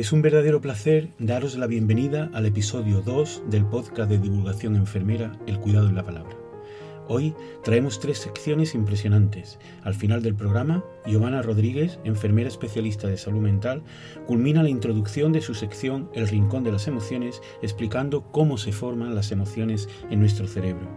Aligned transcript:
Es 0.00 0.12
un 0.12 0.22
verdadero 0.22 0.62
placer 0.62 1.10
daros 1.18 1.58
la 1.58 1.66
bienvenida 1.66 2.30
al 2.32 2.46
episodio 2.46 3.02
2 3.02 3.42
del 3.50 3.66
podcast 3.66 4.08
de 4.08 4.16
divulgación 4.16 4.74
enfermera 4.74 5.32
El 5.46 5.58
cuidado 5.58 5.90
en 5.90 5.94
la 5.94 6.06
palabra. 6.06 6.38
Hoy 7.06 7.34
traemos 7.62 8.00
tres 8.00 8.16
secciones 8.16 8.74
impresionantes. 8.74 9.58
Al 9.82 9.92
final 9.92 10.22
del 10.22 10.34
programa, 10.34 10.82
Giovanna 11.04 11.42
Rodríguez, 11.42 11.98
enfermera 12.04 12.48
especialista 12.48 13.08
de 13.08 13.18
salud 13.18 13.42
mental, 13.42 13.82
culmina 14.26 14.62
la 14.62 14.70
introducción 14.70 15.32
de 15.32 15.42
su 15.42 15.52
sección 15.52 16.08
El 16.14 16.28
Rincón 16.28 16.64
de 16.64 16.72
las 16.72 16.88
Emociones 16.88 17.42
explicando 17.60 18.22
cómo 18.32 18.56
se 18.56 18.72
forman 18.72 19.14
las 19.14 19.32
emociones 19.32 19.86
en 20.08 20.20
nuestro 20.20 20.46
cerebro. 20.46 20.88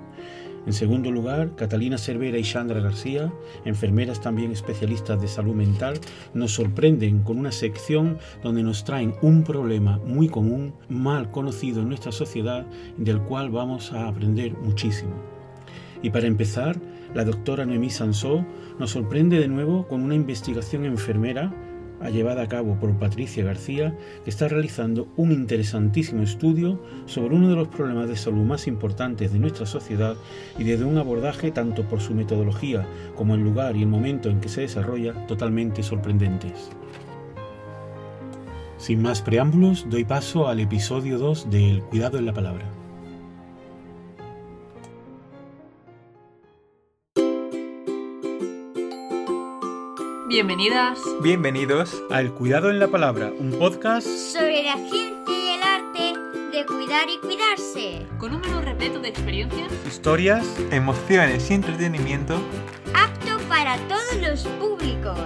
En 0.65 0.71
segundo 0.73 1.11
lugar, 1.11 1.55
Catalina 1.55 1.97
Cervera 1.97 2.37
y 2.37 2.43
Sandra 2.43 2.79
García, 2.79 3.33
enfermeras 3.65 4.21
también 4.21 4.51
especialistas 4.51 5.21
de 5.21 5.27
salud 5.27 5.55
mental, 5.55 5.99
nos 6.33 6.53
sorprenden 6.53 7.23
con 7.23 7.37
una 7.37 7.51
sección 7.51 8.17
donde 8.41 8.63
nos 8.63 8.85
traen 8.85 9.15
un 9.21 9.43
problema 9.43 9.99
muy 10.05 10.29
común, 10.29 10.73
mal 10.87 11.31
conocido 11.31 11.81
en 11.81 11.89
nuestra 11.89 12.13
sociedad, 12.13 12.65
del 12.97 13.21
cual 13.21 13.49
vamos 13.49 13.91
a 13.91 14.07
aprender 14.07 14.53
muchísimo. 14.53 15.11
Y 16.01 16.09
para 16.11 16.27
empezar, 16.27 16.79
la 17.13 17.25
doctora 17.25 17.65
Noemí 17.65 17.89
Sansó 17.89 18.45
nos 18.79 18.91
sorprende 18.91 19.39
de 19.39 19.47
nuevo 19.47 19.87
con 19.87 20.01
una 20.01 20.15
investigación 20.15 20.85
enfermera 20.85 21.53
llevada 22.09 22.43
a 22.43 22.47
cabo 22.47 22.75
por 22.79 22.97
Patricia 22.97 23.43
García, 23.43 23.97
que 24.23 24.29
está 24.29 24.47
realizando 24.47 25.07
un 25.15 25.31
interesantísimo 25.31 26.23
estudio 26.23 26.79
sobre 27.05 27.35
uno 27.35 27.49
de 27.49 27.55
los 27.55 27.67
problemas 27.67 28.09
de 28.09 28.15
salud 28.15 28.43
más 28.43 28.67
importantes 28.67 29.31
de 29.31 29.39
nuestra 29.39 29.65
sociedad 29.65 30.15
y 30.57 30.63
desde 30.63 30.85
un 30.85 30.97
abordaje 30.97 31.51
tanto 31.51 31.83
por 31.83 32.01
su 32.01 32.13
metodología 32.13 32.87
como 33.15 33.35
el 33.35 33.41
lugar 33.41 33.75
y 33.75 33.83
el 33.83 33.87
momento 33.87 34.29
en 34.29 34.41
que 34.41 34.49
se 34.49 34.61
desarrolla 34.61 35.13
totalmente 35.27 35.83
sorprendentes. 35.83 36.69
Sin 38.77 39.01
más 39.01 39.21
preámbulos, 39.21 39.85
doy 39.89 40.03
paso 40.03 40.49
al 40.49 40.59
episodio 40.59 41.17
2 41.17 41.49
del 41.49 41.81
Cuidado 41.83 42.17
en 42.17 42.25
la 42.25 42.33
Palabra. 42.33 42.82
Bienvenidas. 50.33 50.99
Bienvenidos 51.21 52.01
al 52.09 52.33
Cuidado 52.33 52.71
en 52.71 52.79
la 52.79 52.87
Palabra, 52.87 53.31
un 53.37 53.51
podcast 53.51 54.07
sobre 54.07 54.63
la 54.63 54.73
ciencia 54.89 55.23
y 55.27 55.49
el 55.49 55.61
arte 55.61 56.13
de 56.51 56.65
cuidar 56.65 57.07
y 57.07 57.19
cuidarse. 57.19 58.07
Con 58.17 58.33
un 58.33 58.41
menú 58.41 58.59
repleto 58.61 58.99
de 58.99 59.09
experiencias, 59.09 59.71
historias, 59.85 60.43
emociones 60.71 61.51
y 61.51 61.53
entretenimiento. 61.53 62.33
Apto 62.95 63.37
para 63.47 63.77
todos 63.87 64.27
los 64.27 64.43
públicos. 64.57 65.19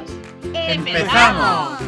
¡Empezamos! 0.53 1.79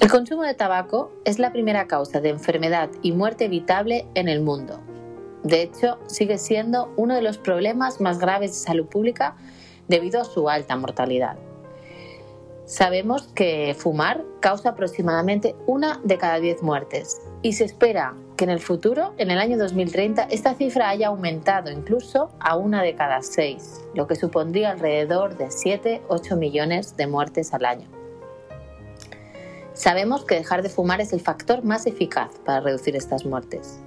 El 0.00 0.10
consumo 0.10 0.42
de 0.42 0.54
tabaco 0.54 1.12
es 1.24 1.38
la 1.38 1.52
primera 1.52 1.86
causa 1.86 2.20
de 2.20 2.30
enfermedad 2.30 2.90
y 3.02 3.12
muerte 3.12 3.44
evitable 3.44 4.04
en 4.16 4.28
el 4.28 4.40
mundo. 4.40 4.82
De 5.48 5.62
hecho, 5.62 5.96
sigue 6.08 6.36
siendo 6.36 6.92
uno 6.98 7.14
de 7.14 7.22
los 7.22 7.38
problemas 7.38 8.02
más 8.02 8.18
graves 8.18 8.50
de 8.50 8.58
salud 8.58 8.84
pública 8.84 9.34
debido 9.88 10.20
a 10.20 10.26
su 10.26 10.50
alta 10.50 10.76
mortalidad. 10.76 11.38
Sabemos 12.66 13.28
que 13.28 13.74
fumar 13.78 14.22
causa 14.40 14.68
aproximadamente 14.68 15.56
una 15.66 16.02
de 16.04 16.18
cada 16.18 16.38
diez 16.38 16.62
muertes 16.62 17.22
y 17.40 17.54
se 17.54 17.64
espera 17.64 18.14
que 18.36 18.44
en 18.44 18.50
el 18.50 18.60
futuro, 18.60 19.14
en 19.16 19.30
el 19.30 19.38
año 19.38 19.56
2030, 19.56 20.24
esta 20.24 20.54
cifra 20.54 20.90
haya 20.90 21.08
aumentado 21.08 21.70
incluso 21.70 22.30
a 22.40 22.54
una 22.54 22.82
de 22.82 22.94
cada 22.94 23.22
seis, 23.22 23.82
lo 23.94 24.06
que 24.06 24.16
supondría 24.16 24.72
alrededor 24.72 25.38
de 25.38 25.46
7-8 25.46 26.36
millones 26.36 26.94
de 26.98 27.06
muertes 27.06 27.54
al 27.54 27.64
año. 27.64 27.88
Sabemos 29.72 30.26
que 30.26 30.34
dejar 30.34 30.62
de 30.62 30.68
fumar 30.68 31.00
es 31.00 31.14
el 31.14 31.20
factor 31.20 31.64
más 31.64 31.86
eficaz 31.86 32.38
para 32.44 32.60
reducir 32.60 32.96
estas 32.96 33.24
muertes. 33.24 33.80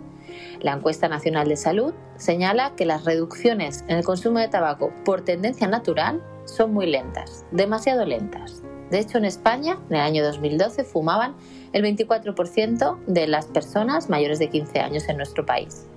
La 0.62 0.74
encuesta 0.74 1.08
nacional 1.08 1.48
de 1.48 1.58
salud 1.58 1.94
señala 2.18 2.74
que 2.76 2.86
las 2.86 3.04
reducciones 3.04 3.84
en 3.88 3.98
el 3.98 4.04
consumo 4.04 4.40
de 4.40 4.48
tabaco 4.48 4.94
por 5.04 5.22
tendencia 5.22 5.68
natural 5.68 6.22
son 6.46 6.72
muy 6.74 6.86
lentas, 6.86 7.46
demasiado 7.52 8.06
lentas. 8.06 8.62
De 8.92 9.00
hecho, 9.00 9.18
en 9.18 9.26
España, 9.26 9.80
en 9.90 9.96
el 9.96 10.02
año 10.02 10.24
2012, 10.24 10.84
fumaban 10.84 11.34
el 11.74 11.84
24% 11.84 12.98
de 13.08 13.28
las 13.28 13.46
personas 13.48 14.10
mayores 14.10 14.38
de 14.38 14.50
15 14.50 14.80
años 14.80 15.10
en 15.10 15.18
nuestro 15.18 15.46
país. 15.46 15.88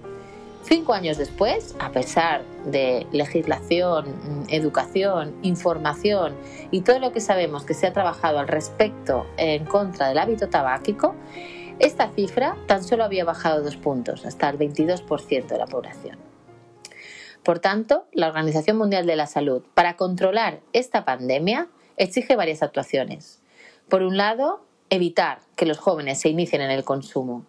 Cinco 0.63 0.95
años 0.95 1.19
después, 1.19 1.77
a 1.79 1.91
pesar 1.91 2.43
de 2.65 3.07
legislación, 3.13 4.07
educación, 4.49 5.35
información 5.43 6.33
y 6.71 6.81
todo 6.81 7.01
lo 7.01 7.13
que 7.13 7.21
sabemos 7.21 7.65
que 7.65 7.75
se 7.75 7.87
ha 7.87 7.93
trabajado 7.93 8.39
al 8.39 8.49
respecto 8.49 9.27
en 9.37 9.67
contra 9.67 10.09
del 10.09 10.17
hábito 10.17 10.49
tabáquico, 10.49 11.15
esta 11.79 12.11
cifra 12.13 12.57
tan 12.67 12.85
solo 12.85 13.05
había 13.05 13.25
bajado 13.25 13.63
dos 13.63 13.77
puntos, 13.77 14.25
hasta 14.27 14.49
el 14.49 14.59
22% 14.59 15.47
de 15.47 15.59
la 15.59 15.67
población. 15.67 16.19
Por 17.43 17.59
tanto, 17.59 18.07
la 18.13 18.29
Organización 18.29 18.79
Mundial 18.79 19.07
de 19.07 19.17
la 19.17 19.27
Salud, 19.27 19.63
para 19.75 19.97
controlar 19.97 20.61
esta 20.73 21.05
pandemia, 21.05 21.69
exige 21.97 22.37
varias 22.37 22.63
actuaciones. 22.63 23.43
Por 23.89 24.03
un 24.03 24.17
lado, 24.17 24.65
evitar 24.89 25.41
que 25.57 25.67
los 25.67 25.79
jóvenes 25.79 26.21
se 26.21 26.31
inicien 26.31 26.63
en 26.63 26.71
el 26.71 26.85
consumo. 26.85 27.45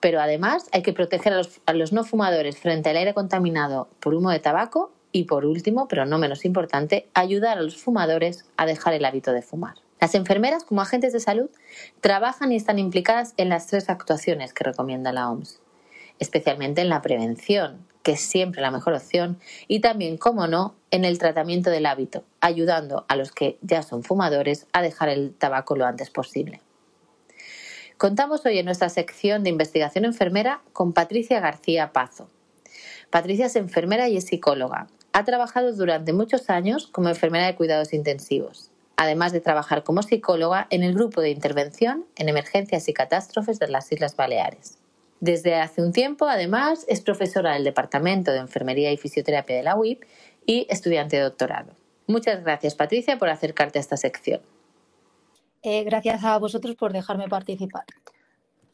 Pero 0.00 0.20
además 0.20 0.68
hay 0.72 0.82
que 0.82 0.92
proteger 0.92 1.32
a 1.32 1.72
los, 1.72 1.92
no 1.92 2.04
fumadores 2.04 2.58
frente 2.58 2.90
al 2.90 2.98
aire 2.98 3.14
contaminado 3.14 3.88
por 4.00 4.14
humo 4.14 4.30
de 4.30 4.40
tabaco 4.40 4.92
y 5.12 5.24
por 5.24 5.46
último, 5.46 5.88
pero 5.88 6.04
no 6.04 6.18
menos 6.18 6.44
importante, 6.44 7.08
ayudar 7.14 7.56
a 7.56 7.62
los 7.62 7.76
fumadores 7.76 8.44
a 8.56 8.66
dejar 8.66 8.92
el 8.92 9.04
hábito 9.04 9.32
de 9.32 9.40
fumar. 9.40 9.76
Las 10.00 10.14
enfermeras, 10.14 10.64
como 10.64 10.82
agentes 10.82 11.12
de 11.12 11.20
salud, 11.20 11.50
trabajan 12.00 12.52
y 12.52 12.56
están 12.56 12.78
implicadas 12.78 13.34
en 13.36 13.48
las 13.48 13.66
tres 13.66 13.88
actuaciones 13.88 14.52
que 14.52 14.64
recomienda 14.64 15.12
la 15.12 15.30
OMS, 15.30 15.60
especialmente 16.18 16.80
en 16.80 16.88
la 16.88 17.00
prevención, 17.00 17.86
que 18.02 18.12
es 18.12 18.20
siempre 18.20 18.60
la 18.60 18.70
mejor 18.70 18.92
opción, 18.92 19.38
y 19.66 19.80
también, 19.80 20.18
como 20.18 20.46
no, 20.46 20.74
en 20.90 21.04
el 21.04 21.18
tratamiento 21.18 21.70
del 21.70 21.86
hábito, 21.86 22.24
ayudando 22.40 23.06
a 23.08 23.16
los 23.16 23.32
que 23.32 23.58
ya 23.62 23.82
son 23.82 24.02
fumadores 24.02 24.66
a 24.72 24.82
dejar 24.82 25.08
el 25.08 25.34
tabaco 25.34 25.76
lo 25.76 25.86
antes 25.86 26.10
posible. 26.10 26.60
Contamos 27.96 28.44
hoy 28.44 28.58
en 28.58 28.66
nuestra 28.66 28.88
sección 28.88 29.44
de 29.44 29.50
investigación 29.50 30.04
enfermera 30.04 30.60
con 30.72 30.92
Patricia 30.92 31.40
García 31.40 31.92
Pazo. 31.92 32.28
Patricia 33.08 33.46
es 33.46 33.56
enfermera 33.56 34.08
y 34.08 34.16
es 34.16 34.26
psicóloga. 34.26 34.88
Ha 35.12 35.24
trabajado 35.24 35.72
durante 35.72 36.12
muchos 36.12 36.50
años 36.50 36.88
como 36.88 37.08
enfermera 37.08 37.46
de 37.46 37.54
cuidados 37.54 37.92
intensivos 37.94 38.73
además 38.96 39.32
de 39.32 39.40
trabajar 39.40 39.84
como 39.84 40.02
psicóloga 40.02 40.66
en 40.70 40.82
el 40.82 40.94
grupo 40.94 41.20
de 41.20 41.30
intervención 41.30 42.06
en 42.16 42.28
emergencias 42.28 42.88
y 42.88 42.92
catástrofes 42.92 43.58
de 43.58 43.68
las 43.68 43.90
Islas 43.90 44.16
Baleares. 44.16 44.78
Desde 45.20 45.54
hace 45.54 45.82
un 45.82 45.92
tiempo, 45.92 46.26
además, 46.26 46.84
es 46.88 47.00
profesora 47.00 47.54
del 47.54 47.64
Departamento 47.64 48.30
de 48.32 48.38
Enfermería 48.38 48.92
y 48.92 48.96
Fisioterapia 48.96 49.56
de 49.56 49.62
la 49.62 49.76
UIP 49.76 50.02
y 50.44 50.66
estudiante 50.68 51.16
de 51.16 51.22
doctorado. 51.22 51.72
Muchas 52.06 52.42
gracias, 52.42 52.74
Patricia, 52.74 53.18
por 53.18 53.30
acercarte 53.30 53.78
a 53.78 53.80
esta 53.80 53.96
sección. 53.96 54.42
Eh, 55.62 55.82
gracias 55.84 56.22
a 56.24 56.38
vosotros 56.38 56.74
por 56.76 56.92
dejarme 56.92 57.28
participar. 57.28 57.84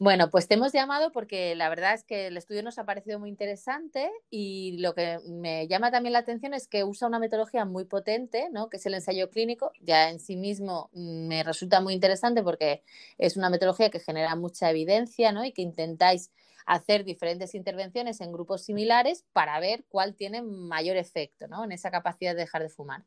Bueno, 0.01 0.31
pues 0.31 0.47
te 0.47 0.55
hemos 0.55 0.73
llamado 0.73 1.11
porque 1.11 1.53
la 1.53 1.69
verdad 1.69 1.93
es 1.93 2.03
que 2.03 2.25
el 2.25 2.35
estudio 2.35 2.63
nos 2.63 2.79
ha 2.79 2.85
parecido 2.85 3.19
muy 3.19 3.29
interesante 3.29 4.09
y 4.31 4.79
lo 4.79 4.95
que 4.95 5.19
me 5.27 5.67
llama 5.67 5.91
también 5.91 6.13
la 6.13 6.17
atención 6.17 6.55
es 6.55 6.67
que 6.67 6.83
usa 6.83 7.07
una 7.07 7.19
metodología 7.19 7.65
muy 7.65 7.85
potente, 7.85 8.49
¿no? 8.51 8.67
que 8.67 8.77
es 8.77 8.85
el 8.87 8.95
ensayo 8.95 9.29
clínico. 9.29 9.71
Ya 9.79 10.09
en 10.09 10.19
sí 10.19 10.37
mismo 10.37 10.89
mm, 10.93 11.27
me 11.27 11.43
resulta 11.43 11.81
muy 11.81 11.93
interesante 11.93 12.41
porque 12.41 12.81
es 13.19 13.37
una 13.37 13.51
metodología 13.51 13.91
que 13.91 13.99
genera 13.99 14.35
mucha 14.35 14.71
evidencia 14.71 15.31
¿no? 15.33 15.45
y 15.45 15.51
que 15.51 15.61
intentáis 15.61 16.31
hacer 16.65 17.03
diferentes 17.03 17.53
intervenciones 17.53 18.21
en 18.21 18.31
grupos 18.31 18.63
similares 18.63 19.23
para 19.33 19.59
ver 19.59 19.85
cuál 19.87 20.15
tiene 20.15 20.41
mayor 20.41 20.97
efecto 20.97 21.47
¿no? 21.47 21.63
en 21.63 21.73
esa 21.73 21.91
capacidad 21.91 22.33
de 22.33 22.41
dejar 22.41 22.63
de 22.63 22.69
fumar. 22.69 23.05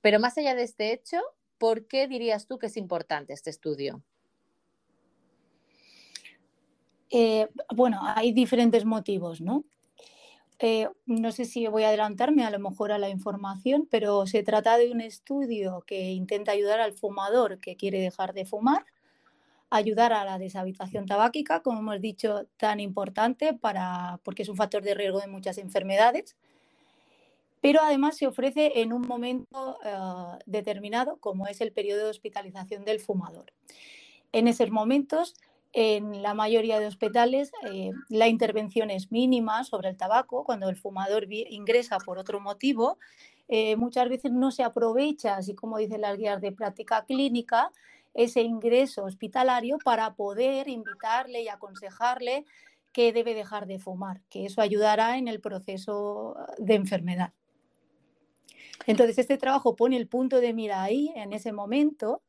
Pero 0.00 0.18
más 0.18 0.36
allá 0.36 0.56
de 0.56 0.64
este 0.64 0.92
hecho, 0.92 1.20
¿por 1.58 1.86
qué 1.86 2.08
dirías 2.08 2.48
tú 2.48 2.58
que 2.58 2.66
es 2.66 2.76
importante 2.76 3.32
este 3.32 3.50
estudio? 3.50 4.02
Eh, 7.10 7.48
bueno, 7.74 8.00
hay 8.02 8.32
diferentes 8.32 8.84
motivos, 8.84 9.40
¿no? 9.40 9.64
Eh, 10.58 10.88
no 11.06 11.32
sé 11.32 11.44
si 11.44 11.66
voy 11.66 11.82
a 11.82 11.88
adelantarme 11.88 12.44
a 12.44 12.50
lo 12.50 12.58
mejor 12.58 12.92
a 12.92 12.98
la 12.98 13.08
información, 13.08 13.88
pero 13.90 14.26
se 14.26 14.42
trata 14.42 14.78
de 14.78 14.90
un 14.92 15.00
estudio 15.00 15.84
que 15.86 16.12
intenta 16.12 16.52
ayudar 16.52 16.80
al 16.80 16.92
fumador 16.92 17.58
que 17.58 17.76
quiere 17.76 18.00
dejar 18.00 18.34
de 18.34 18.44
fumar, 18.44 18.86
ayudar 19.68 20.12
a 20.12 20.24
la 20.24 20.38
deshabitación 20.38 21.06
tabáquica, 21.06 21.60
como 21.60 21.80
hemos 21.80 22.00
dicho, 22.00 22.46
tan 22.56 22.78
importante 22.78 23.54
para, 23.54 24.20
porque 24.22 24.42
es 24.42 24.48
un 24.48 24.56
factor 24.56 24.82
de 24.82 24.94
riesgo 24.94 25.20
de 25.20 25.26
muchas 25.26 25.58
enfermedades, 25.58 26.36
pero 27.60 27.80
además 27.82 28.16
se 28.16 28.26
ofrece 28.26 28.80
en 28.80 28.92
un 28.92 29.02
momento 29.02 29.78
uh, 29.84 30.38
determinado, 30.46 31.16
como 31.16 31.46
es 31.46 31.60
el 31.60 31.72
periodo 31.72 32.04
de 32.04 32.10
hospitalización 32.10 32.84
del 32.84 33.00
fumador. 33.00 33.52
En 34.32 34.48
esos 34.48 34.70
momentos 34.70 35.34
En 35.76 36.22
la 36.22 36.34
mayoría 36.34 36.78
de 36.78 36.86
hospitales 36.86 37.50
eh, 37.68 37.90
la 38.08 38.28
intervención 38.28 38.90
es 38.90 39.10
mínima 39.10 39.64
sobre 39.64 39.88
el 39.88 39.96
tabaco 39.96 40.44
cuando 40.44 40.68
el 40.68 40.76
fumador 40.76 41.26
ingresa 41.32 41.98
por 41.98 42.16
otro 42.16 42.38
motivo. 42.38 42.96
Eh, 43.48 43.74
muchas 43.74 44.08
veces 44.08 44.30
no 44.30 44.52
se 44.52 44.62
aprovecha, 44.62 45.34
así 45.34 45.56
como 45.56 45.78
dicen 45.78 46.02
las 46.02 46.16
guías 46.16 46.40
de 46.40 46.52
práctica 46.52 47.04
clínica, 47.04 47.72
ese 48.14 48.42
ingreso 48.42 49.02
hospitalario 49.02 49.78
para 49.84 50.14
poder 50.14 50.68
invitarle 50.68 51.42
y 51.42 51.48
aconsejarle 51.48 52.44
que 52.92 53.12
debe 53.12 53.34
dejar 53.34 53.66
de 53.66 53.80
fumar, 53.80 54.20
que 54.30 54.46
eso 54.46 54.60
ayudará 54.60 55.18
en 55.18 55.26
el 55.26 55.40
proceso 55.40 56.36
de 56.58 56.76
enfermedad. 56.76 57.32
Entonces, 58.86 59.18
este 59.18 59.38
trabajo 59.38 59.74
pone 59.74 59.96
el 59.96 60.06
punto 60.06 60.40
de 60.40 60.52
mira 60.52 60.84
ahí, 60.84 61.12
en 61.16 61.32
ese 61.32 61.52
momento, 61.52 62.22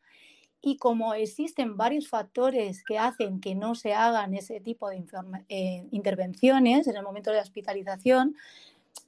y 0.61 0.77
como 0.77 1.13
existen 1.13 1.77
varios 1.77 2.07
factores 2.07 2.83
que 2.83 2.97
hacen 2.97 3.39
que 3.39 3.55
no 3.55 3.75
se 3.75 3.93
hagan 3.93 4.33
ese 4.33 4.59
tipo 4.59 4.89
de 4.89 5.03
eh, 5.49 5.85
intervenciones 5.91 6.87
en 6.87 6.95
el 6.95 7.03
momento 7.03 7.29
de 7.29 7.37
la 7.37 7.43
hospitalización, 7.43 8.35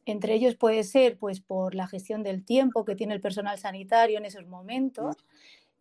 entre 0.06 0.36
ellos 0.36 0.56
puede 0.56 0.84
ser 0.84 1.18
pues, 1.18 1.42
por 1.42 1.76
la 1.76 1.88
gestión 1.88 2.24
del 2.24 2.44
tiempo 2.44 2.86
que 2.86 2.96
tiene 2.96 3.14
el 3.14 3.22
personal 3.22 3.58
sanitario 3.58 4.18
en 4.18 4.26
esos 4.26 4.46
momentos, 4.48 5.16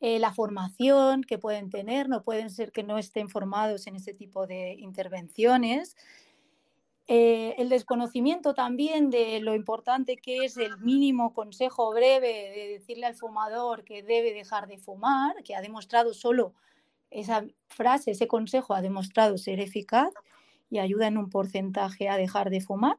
eh, 0.00 0.18
la 0.18 0.32
formación 0.32 1.22
que 1.22 1.38
pueden 1.38 1.70
tener, 1.70 2.08
no 2.08 2.22
pueden 2.22 2.50
ser 2.50 2.72
que 2.72 2.82
no 2.82 2.98
estén 2.98 3.28
formados 3.28 3.86
en 3.86 3.96
este 3.96 4.12
tipo 4.12 4.46
de 4.46 4.74
intervenciones, 4.74 5.96
eh, 7.08 7.54
el 7.58 7.68
desconocimiento 7.68 8.52
también 8.52 9.10
de 9.10 9.40
lo 9.40 9.54
importante 9.54 10.16
que 10.16 10.44
es 10.44 10.56
el 10.56 10.78
mínimo 10.78 11.32
consejo 11.34 11.92
breve 11.92 12.50
de 12.54 12.68
decirle 12.68 13.06
al 13.06 13.14
fumador 13.14 13.84
que 13.84 14.02
debe 14.02 14.34
dejar 14.34 14.66
de 14.66 14.78
fumar, 14.78 15.42
que 15.44 15.54
ha 15.54 15.60
demostrado 15.60 16.12
solo 16.14 16.52
esa 17.10 17.46
frase, 17.68 18.10
ese 18.10 18.26
consejo 18.26 18.74
ha 18.74 18.82
demostrado 18.82 19.38
ser 19.38 19.60
eficaz 19.60 20.12
y 20.68 20.80
ayuda 20.80 21.06
en 21.06 21.18
un 21.18 21.30
porcentaje 21.30 22.08
a 22.08 22.16
dejar 22.16 22.50
de 22.50 22.60
fumar. 22.60 22.96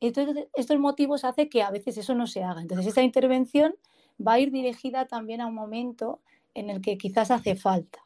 Entonces, 0.00 0.48
estos 0.54 0.78
motivos 0.78 1.24
hacen 1.24 1.48
que 1.48 1.62
a 1.62 1.70
veces 1.70 1.96
eso 1.96 2.14
no 2.14 2.26
se 2.26 2.42
haga. 2.42 2.60
Entonces, 2.60 2.88
esta 2.88 3.02
intervención 3.02 3.74
va 4.24 4.34
a 4.34 4.40
ir 4.40 4.50
dirigida 4.50 5.06
también 5.06 5.40
a 5.40 5.46
un 5.46 5.54
momento 5.54 6.20
en 6.54 6.68
el 6.68 6.82
que 6.82 6.98
quizás 6.98 7.30
hace 7.30 7.56
falta. 7.56 8.00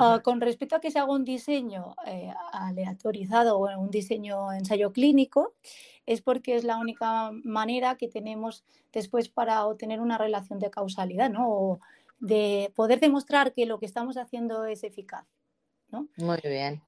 Ah, 0.00 0.20
con 0.22 0.40
respecto 0.40 0.76
a 0.76 0.80
que 0.80 0.90
se 0.90 0.98
haga 0.98 1.12
un 1.12 1.24
diseño 1.24 1.94
eh, 2.06 2.32
aleatorizado 2.52 3.58
o 3.58 3.78
un 3.78 3.90
diseño 3.90 4.52
ensayo 4.52 4.92
clínico, 4.92 5.54
es 6.06 6.22
porque 6.22 6.56
es 6.56 6.64
la 6.64 6.78
única 6.78 7.30
manera 7.44 7.96
que 7.96 8.08
tenemos 8.08 8.64
después 8.92 9.28
para 9.28 9.64
obtener 9.66 10.00
una 10.00 10.18
relación 10.18 10.58
de 10.58 10.70
causalidad, 10.70 11.30
¿no? 11.30 11.48
O 11.48 11.80
de 12.18 12.72
poder 12.74 13.00
demostrar 13.00 13.52
que 13.52 13.66
lo 13.66 13.78
que 13.78 13.86
estamos 13.86 14.16
haciendo 14.16 14.64
es 14.64 14.82
eficaz. 14.84 15.26
¿no? 15.90 16.08
Muy 16.16 16.40
bien. 16.42 16.82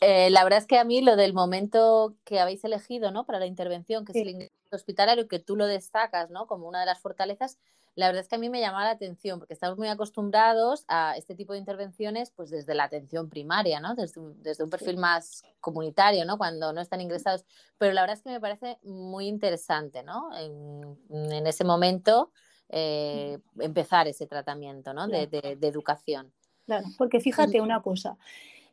Eh, 0.00 0.28
la 0.30 0.42
verdad 0.44 0.58
es 0.58 0.66
que 0.66 0.78
a 0.78 0.84
mí 0.84 1.00
lo 1.00 1.16
del 1.16 1.32
momento 1.32 2.14
que 2.24 2.40
habéis 2.40 2.64
elegido 2.64 3.10
¿no? 3.10 3.24
para 3.24 3.38
la 3.38 3.46
intervención, 3.46 4.04
que 4.04 4.12
es 4.12 4.18
el 4.18 4.28
ingreso 4.28 4.52
hospitalario, 4.72 5.28
que 5.28 5.38
tú 5.38 5.56
lo 5.56 5.66
destacas 5.66 6.30
¿no? 6.30 6.46
como 6.46 6.68
una 6.68 6.80
de 6.80 6.86
las 6.86 7.00
fortalezas, 7.00 7.58
la 7.96 8.06
verdad 8.06 8.22
es 8.22 8.28
que 8.28 8.34
a 8.34 8.38
mí 8.38 8.50
me 8.50 8.60
llama 8.60 8.84
la 8.84 8.90
atención 8.90 9.38
porque 9.38 9.54
estamos 9.54 9.78
muy 9.78 9.88
acostumbrados 9.88 10.84
a 10.88 11.16
este 11.16 11.34
tipo 11.34 11.52
de 11.52 11.60
intervenciones 11.60 12.32
pues 12.32 12.50
desde 12.50 12.74
la 12.74 12.84
atención 12.84 13.28
primaria, 13.28 13.78
¿no? 13.78 13.94
Desde 13.94 14.20
un, 14.20 14.42
desde 14.42 14.64
un 14.64 14.70
perfil 14.70 14.96
más 14.96 15.44
comunitario, 15.60 16.24
¿no? 16.24 16.36
Cuando 16.36 16.72
no 16.72 16.80
están 16.80 17.00
ingresados. 17.00 17.44
Pero 17.78 17.92
la 17.92 18.00
verdad 18.00 18.16
es 18.16 18.22
que 18.22 18.30
me 18.30 18.40
parece 18.40 18.78
muy 18.82 19.28
interesante, 19.28 20.02
¿no? 20.02 20.30
En, 20.36 21.46
ese 21.46 21.62
momento 21.62 22.32
eh, 22.68 23.38
empezar 23.60 24.08
ese 24.08 24.26
tratamiento, 24.26 24.92
¿no? 24.92 25.06
De, 25.06 25.28
de, 25.28 25.68
educación. 25.68 26.32
Claro, 26.66 26.86
porque 26.98 27.20
fíjate 27.20 27.60
una 27.60 27.80
cosa. 27.80 28.16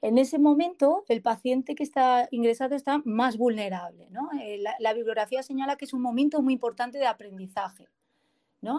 En 0.01 0.18
ese 0.18 0.39
momento, 0.39 1.03
el 1.09 1.21
paciente 1.21 1.75
que 1.75 1.83
está 1.83 2.27
ingresado 2.31 2.73
está 2.73 3.01
más 3.06 3.38
vulnerable. 3.38 4.07
¿no? 4.09 4.29
Eh, 4.41 4.59
la 4.79 4.94
bibliografía 4.94 5.44
señala 5.44 5.75
que 5.75 5.85
es 5.85 5.94
un 5.94 6.01
momento 6.01 6.41
muy 6.41 6.53
importante 6.53 6.97
de 6.97 7.06
aprendizaje. 7.06 7.88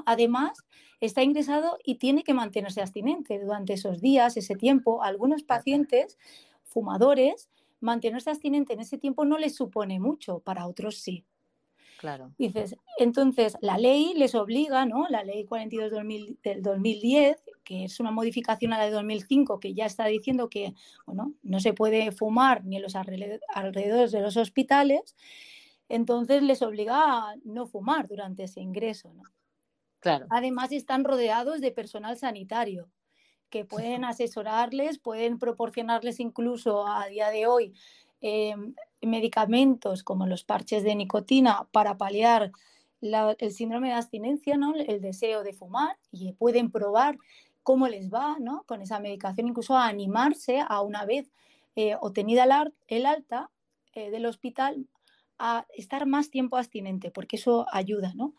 Además, 0.06 0.58
está 1.00 1.22
ingresado 1.22 1.78
y 1.84 1.96
tiene 1.96 2.22
que 2.22 2.34
mantenerse 2.34 2.80
abstinente 2.80 3.38
durante 3.40 3.74
esos 3.74 4.00
días, 4.00 4.36
ese 4.36 4.54
tiempo. 4.54 5.02
algunos 5.02 5.42
pacientes 5.42 6.18
fumadores, 6.64 7.50
mantenerse 7.80 8.30
abstinente 8.30 8.72
en 8.72 8.80
ese 8.80 8.98
tiempo 8.98 9.24
no 9.24 9.38
les 9.38 9.54
supone 9.54 10.00
mucho, 10.00 10.38
para 10.38 10.66
otros 10.66 10.98
sí. 10.98 11.24
Claro. 11.98 12.32
Dices, 12.36 12.76
entonces 12.98 13.56
la 13.60 13.78
ley 13.78 14.14
les 14.16 14.34
obliga, 14.34 14.86
¿no? 14.86 15.06
La 15.08 15.22
ley 15.22 15.44
42 15.44 15.92
del 16.42 16.62
2010, 16.62 17.36
que 17.62 17.84
es 17.84 18.00
una 18.00 18.10
modificación 18.10 18.72
a 18.72 18.78
la 18.78 18.86
de 18.86 18.90
2005, 18.90 19.60
que 19.60 19.72
ya 19.72 19.86
está 19.86 20.06
diciendo 20.06 20.48
que 20.48 20.74
bueno, 21.06 21.32
no 21.44 21.60
se 21.60 21.72
puede 21.72 22.10
fumar 22.10 22.64
ni 22.64 22.76
en 22.76 22.82
los 22.82 22.96
alrededores 22.96 24.10
de 24.10 24.20
los 24.20 24.36
hospitales, 24.36 25.14
entonces 25.88 26.42
les 26.42 26.62
obliga 26.62 27.30
a 27.30 27.36
no 27.44 27.66
fumar 27.66 28.08
durante 28.08 28.44
ese 28.44 28.60
ingreso, 28.60 29.12
¿no? 29.14 29.22
Además, 30.30 30.72
están 30.72 31.04
rodeados 31.04 31.60
de 31.60 31.72
personal 31.72 32.16
sanitario 32.16 32.90
que 33.50 33.64
pueden 33.64 34.04
asesorarles, 34.04 34.98
pueden 34.98 35.38
proporcionarles 35.38 36.20
incluso 36.20 36.86
a 36.86 37.06
día 37.06 37.28
de 37.28 37.46
hoy 37.46 37.74
em, 38.22 38.74
medicamentos 39.02 40.02
como 40.02 40.26
los 40.26 40.42
parches 40.42 40.82
de 40.84 40.94
nicotina 40.94 41.68
para 41.70 41.98
paliar 41.98 42.52
el 43.02 43.52
síndrome 43.52 43.88
de 43.88 43.94
abstinencia, 43.94 44.56
¿no? 44.56 44.74
el 44.74 45.00
deseo 45.00 45.42
de 45.42 45.52
fumar, 45.52 45.98
y 46.10 46.32
pueden 46.32 46.70
probar 46.70 47.18
cómo 47.62 47.88
les 47.88 48.10
va 48.10 48.36
¿no? 48.38 48.64
con 48.66 48.80
esa 48.80 49.00
medicación, 49.00 49.48
incluso 49.48 49.76
a 49.76 49.86
animarse 49.86 50.62
a 50.66 50.80
una 50.80 51.04
vez 51.04 51.30
eh, 51.74 51.96
obtenida 52.00 52.44
el, 52.88 53.06
alta 53.06 53.50
eh, 53.94 54.10
del 54.10 54.26
hospital 54.26 54.86
a 55.38 55.66
estar 55.74 56.06
más 56.06 56.30
tiempo 56.30 56.56
abstinente, 56.56 57.10
porque 57.10 57.36
eso 57.36 57.66
ayuda, 57.72 58.12
¿no? 58.14 58.34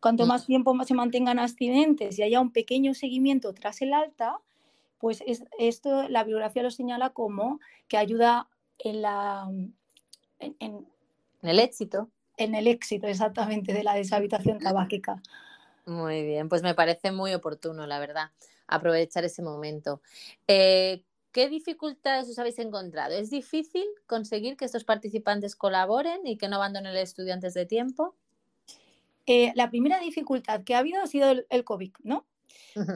Cuanto 0.00 0.24
mm. 0.24 0.28
más 0.28 0.46
tiempo 0.46 0.76
se 0.84 0.94
mantengan 0.94 1.38
abstinentes 1.38 2.18
y 2.18 2.22
haya 2.22 2.40
un 2.40 2.52
pequeño 2.52 2.94
seguimiento 2.94 3.52
tras 3.54 3.82
el 3.82 3.94
alta, 3.94 4.38
pues 4.98 5.22
esto 5.58 6.08
la 6.08 6.24
bibliografía 6.24 6.62
lo 6.62 6.70
señala 6.70 7.10
como 7.10 7.60
que 7.88 7.96
ayuda 7.96 8.48
en 8.78 9.02
la 9.02 9.48
en, 10.38 10.86
el 11.42 11.58
éxito. 11.58 12.10
En 12.36 12.54
el 12.54 12.66
éxito, 12.66 13.06
exactamente, 13.06 13.72
de 13.72 13.82
la 13.82 13.94
deshabitación 13.94 14.58
tabáquica. 14.58 15.22
Muy 15.86 16.24
bien, 16.24 16.48
pues 16.48 16.62
me 16.62 16.74
parece 16.74 17.12
muy 17.12 17.32
oportuno, 17.32 17.86
la 17.86 17.98
verdad, 17.98 18.30
aprovechar 18.66 19.24
ese 19.24 19.42
momento. 19.42 20.02
Eh, 20.46 21.04
¿Qué 21.32 21.48
dificultades 21.48 22.28
os 22.28 22.38
habéis 22.38 22.58
encontrado? 22.58 23.14
¿Es 23.14 23.30
difícil 23.30 23.84
conseguir 24.06 24.56
que 24.56 24.64
estos 24.64 24.84
participantes 24.84 25.54
colaboren 25.54 26.26
y 26.26 26.36
que 26.36 26.48
no 26.48 26.56
abandonen 26.56 26.92
el 26.92 26.98
estudio 26.98 27.34
antes 27.34 27.54
de 27.54 27.66
tiempo? 27.66 28.14
Eh, 29.26 29.52
la 29.56 29.70
primera 29.70 29.98
dificultad 30.00 30.64
que 30.64 30.74
ha 30.74 30.78
habido 30.78 31.02
ha 31.02 31.06
sido 31.06 31.30
el, 31.30 31.46
el 31.50 31.64
COVID, 31.64 31.92
¿no? 32.02 32.26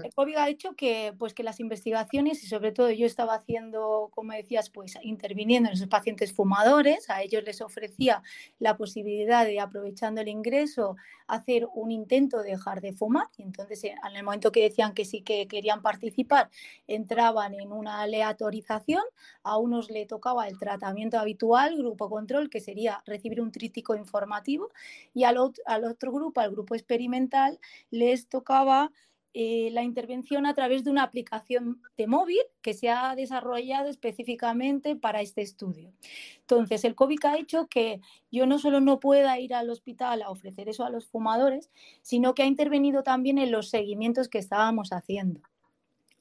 El 0.03 0.15
COVID 0.15 0.37
ha 0.37 0.49
hecho 0.49 0.75
que, 0.77 1.13
pues, 1.19 1.35
que 1.35 1.43
las 1.43 1.61
investigaciones, 1.61 2.43
y 2.43 2.47
sobre 2.47 2.73
todo 2.73 2.91
yo 2.91 3.05
estaba 3.05 3.35
haciendo, 3.35 4.09
como 4.13 4.33
decías, 4.33 4.71
pues 4.71 4.95
interviniendo 5.03 5.69
en 5.69 5.75
esos 5.75 5.89
pacientes 5.89 6.33
fumadores, 6.33 7.11
a 7.11 7.23
ellos 7.23 7.43
les 7.45 7.61
ofrecía 7.61 8.23
la 8.59 8.79
posibilidad 8.79 9.45
de, 9.45 9.61
aprovechando 9.61 10.23
el 10.23 10.29
ingreso, 10.29 10.97
hacer 11.27 11.67
un 11.75 11.91
intento 11.91 12.43
de 12.43 12.53
dejar 12.53 12.81
de 12.81 12.95
fumar. 12.95 13.27
Y 13.37 13.43
entonces, 13.43 13.85
en 13.85 14.17
el 14.17 14.23
momento 14.25 14.53
que 14.53 14.63
decían 14.63 14.95
que 14.95 15.05
sí 15.05 15.21
que 15.21 15.47
querían 15.47 15.83
participar, 15.83 16.49
entraban 16.87 17.53
en 17.55 17.71
una 17.73 18.01
aleatorización. 18.01 19.03
A 19.43 19.59
unos 19.59 19.91
le 19.91 20.07
tocaba 20.07 20.49
el 20.49 20.59
tratamiento 20.59 21.19
habitual, 21.19 21.77
grupo 21.77 22.09
control, 22.09 22.49
que 22.49 22.61
sería 22.61 23.03
recibir 23.05 23.43
un 23.43 23.53
trítico 23.53 23.95
informativo, 23.95 24.71
y 25.13 25.25
al 25.25 25.37
al 25.67 25.85
otro 25.85 26.11
grupo, 26.13 26.41
al 26.41 26.51
grupo 26.53 26.75
experimental, 26.75 27.59
les 27.91 28.29
tocaba 28.29 28.91
eh, 29.33 29.71
la 29.71 29.85
intervención 29.85 30.45
a 30.45 30.55
través 30.55 30.83
de 30.83 30.91
una 30.91 31.05
aplicación 31.05 31.81
de 31.97 32.09
móvil 32.09 32.41
que 32.63 32.75
se 32.75 32.89
ha 32.89 33.15
desarrollado 33.15 33.89
específicamente 33.89 34.97
para 34.97 35.21
este 35.21 35.41
estudio. 35.41 35.93
Entonces, 36.41 36.85
el 36.85 36.97
COVID 36.97 37.25
ha 37.27 37.39
hecho 37.39 37.69
que 37.69 38.01
yo 38.33 38.47
no 38.47 38.59
solo 38.59 38.81
no 38.81 38.99
pueda 38.99 39.39
ir 39.39 39.55
al 39.55 39.71
hospital 39.71 40.23
a 40.23 40.31
ofrecer 40.31 40.69
eso 40.69 40.85
a 40.85 40.91
los 40.91 41.07
fumadores, 41.07 41.71
sino 42.03 42.35
que 42.35 42.43
ha 42.43 42.47
intervenido 42.47 43.05
también 43.05 43.39
en 43.39 43.53
los 43.53 43.71
seguimientos 43.71 44.29
que 44.29 44.39
estábamos 44.39 44.93
haciendo. 44.93 45.41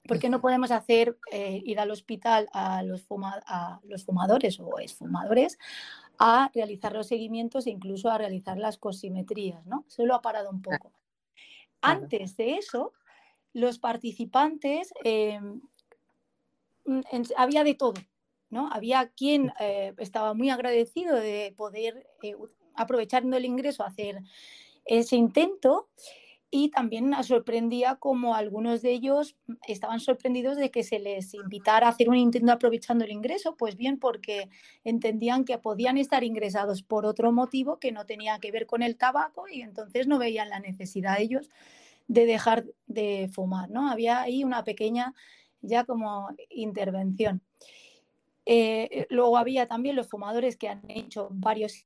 Porque 0.07 0.29
no 0.29 0.39
podemos 0.39 0.69
hacer 0.69 1.17
eh, 1.31 1.61
ir 1.65 1.79
al 1.79 1.89
hospital 1.89 2.47
a 2.53 2.83
los, 2.83 3.07
a 3.47 3.79
los 3.83 4.05
fumadores 4.05 4.59
o 4.59 4.79
exfumadores 4.79 5.57
a 6.19 6.51
realizar 6.53 6.93
los 6.93 7.07
seguimientos 7.07 7.65
e 7.65 7.71
incluso 7.71 8.11
a 8.11 8.19
realizar 8.19 8.57
las 8.57 8.77
cosimetrías, 8.77 9.65
¿no? 9.65 9.85
Solo 9.87 10.13
ha 10.13 10.21
parado 10.21 10.51
un 10.51 10.61
poco. 10.61 10.91
Antes 11.81 12.35
de 12.35 12.55
eso, 12.55 12.93
los 13.53 13.79
participantes, 13.79 14.93
em, 15.03 15.61
mm, 16.85 17.01
había 17.37 17.63
de 17.63 17.75
todo, 17.75 18.01
¿no? 18.49 18.69
Había 18.71 19.09
quien 19.09 19.51
eh, 19.59 19.93
estaba 19.97 20.33
muy 20.33 20.49
agradecido 20.49 21.15
de 21.15 21.53
poder, 21.55 22.07
eh, 22.23 22.35
aprovechando 22.75 23.37
el 23.37 23.45
ingreso, 23.45 23.83
hacer 23.83 24.21
ese 24.85 25.15
intento 25.15 25.89
y 26.51 26.69
también 26.69 27.13
sorprendía 27.23 27.95
como 27.97 28.33
algunos 28.33 28.81
de 28.81 28.91
ellos 28.91 29.35
estaban 29.67 29.99
sorprendidos 29.99 30.57
de 30.57 30.71
que 30.71 30.83
se 30.83 30.97
les 30.99 31.33
invitara 31.35 31.87
a 31.87 31.91
hacer 31.91 32.09
un 32.09 32.17
intento 32.17 32.51
aprovechando 32.51 33.05
el 33.05 33.11
ingreso, 33.11 33.55
pues 33.55 33.75
bien 33.75 33.99
porque 33.99 34.49
entendían 34.83 35.45
que 35.45 35.59
podían 35.59 35.97
estar 35.97 36.23
ingresados 36.23 36.81
por 36.81 37.05
otro 37.05 37.31
motivo 37.31 37.77
que 37.79 37.91
no 37.91 38.05
tenía 38.05 38.39
que 38.39 38.51
ver 38.51 38.65
con 38.65 38.81
el 38.81 38.97
tabaco 38.97 39.47
y 39.47 39.61
entonces 39.61 40.07
no 40.07 40.17
veían 40.17 40.49
la 40.49 40.59
necesidad 40.59 41.19
ellos 41.19 41.49
de 42.09 42.25
dejar 42.25 42.65
de 42.87 43.29
fumar, 43.31 43.69
¿no? 43.69 43.89
Había 43.89 44.21
ahí 44.21 44.43
una 44.43 44.63
pequeña 44.65 45.13
ya 45.61 45.85
como 45.85 46.29
intervención. 46.49 47.41
Eh, 48.45 49.05
luego 49.09 49.37
había 49.37 49.67
también 49.67 49.95
los 49.95 50.09
fumadores 50.09 50.57
que 50.57 50.69
han 50.69 50.81
hecho 50.89 51.29
varios 51.31 51.85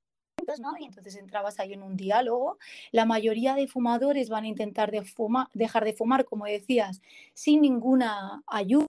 y 0.79 0.85
entonces 0.85 1.15
entrabas 1.15 1.59
ahí 1.59 1.73
en 1.73 1.83
un 1.83 1.95
diálogo. 1.95 2.57
La 2.91 3.05
mayoría 3.05 3.55
de 3.55 3.67
fumadores 3.67 4.29
van 4.29 4.45
a 4.45 4.47
intentar 4.47 4.91
de 4.91 5.03
dejar 5.53 5.85
de 5.85 5.93
fumar, 5.93 6.25
como 6.25 6.45
decías, 6.45 7.01
sin 7.33 7.61
ninguna 7.61 8.43
ayuda. 8.47 8.87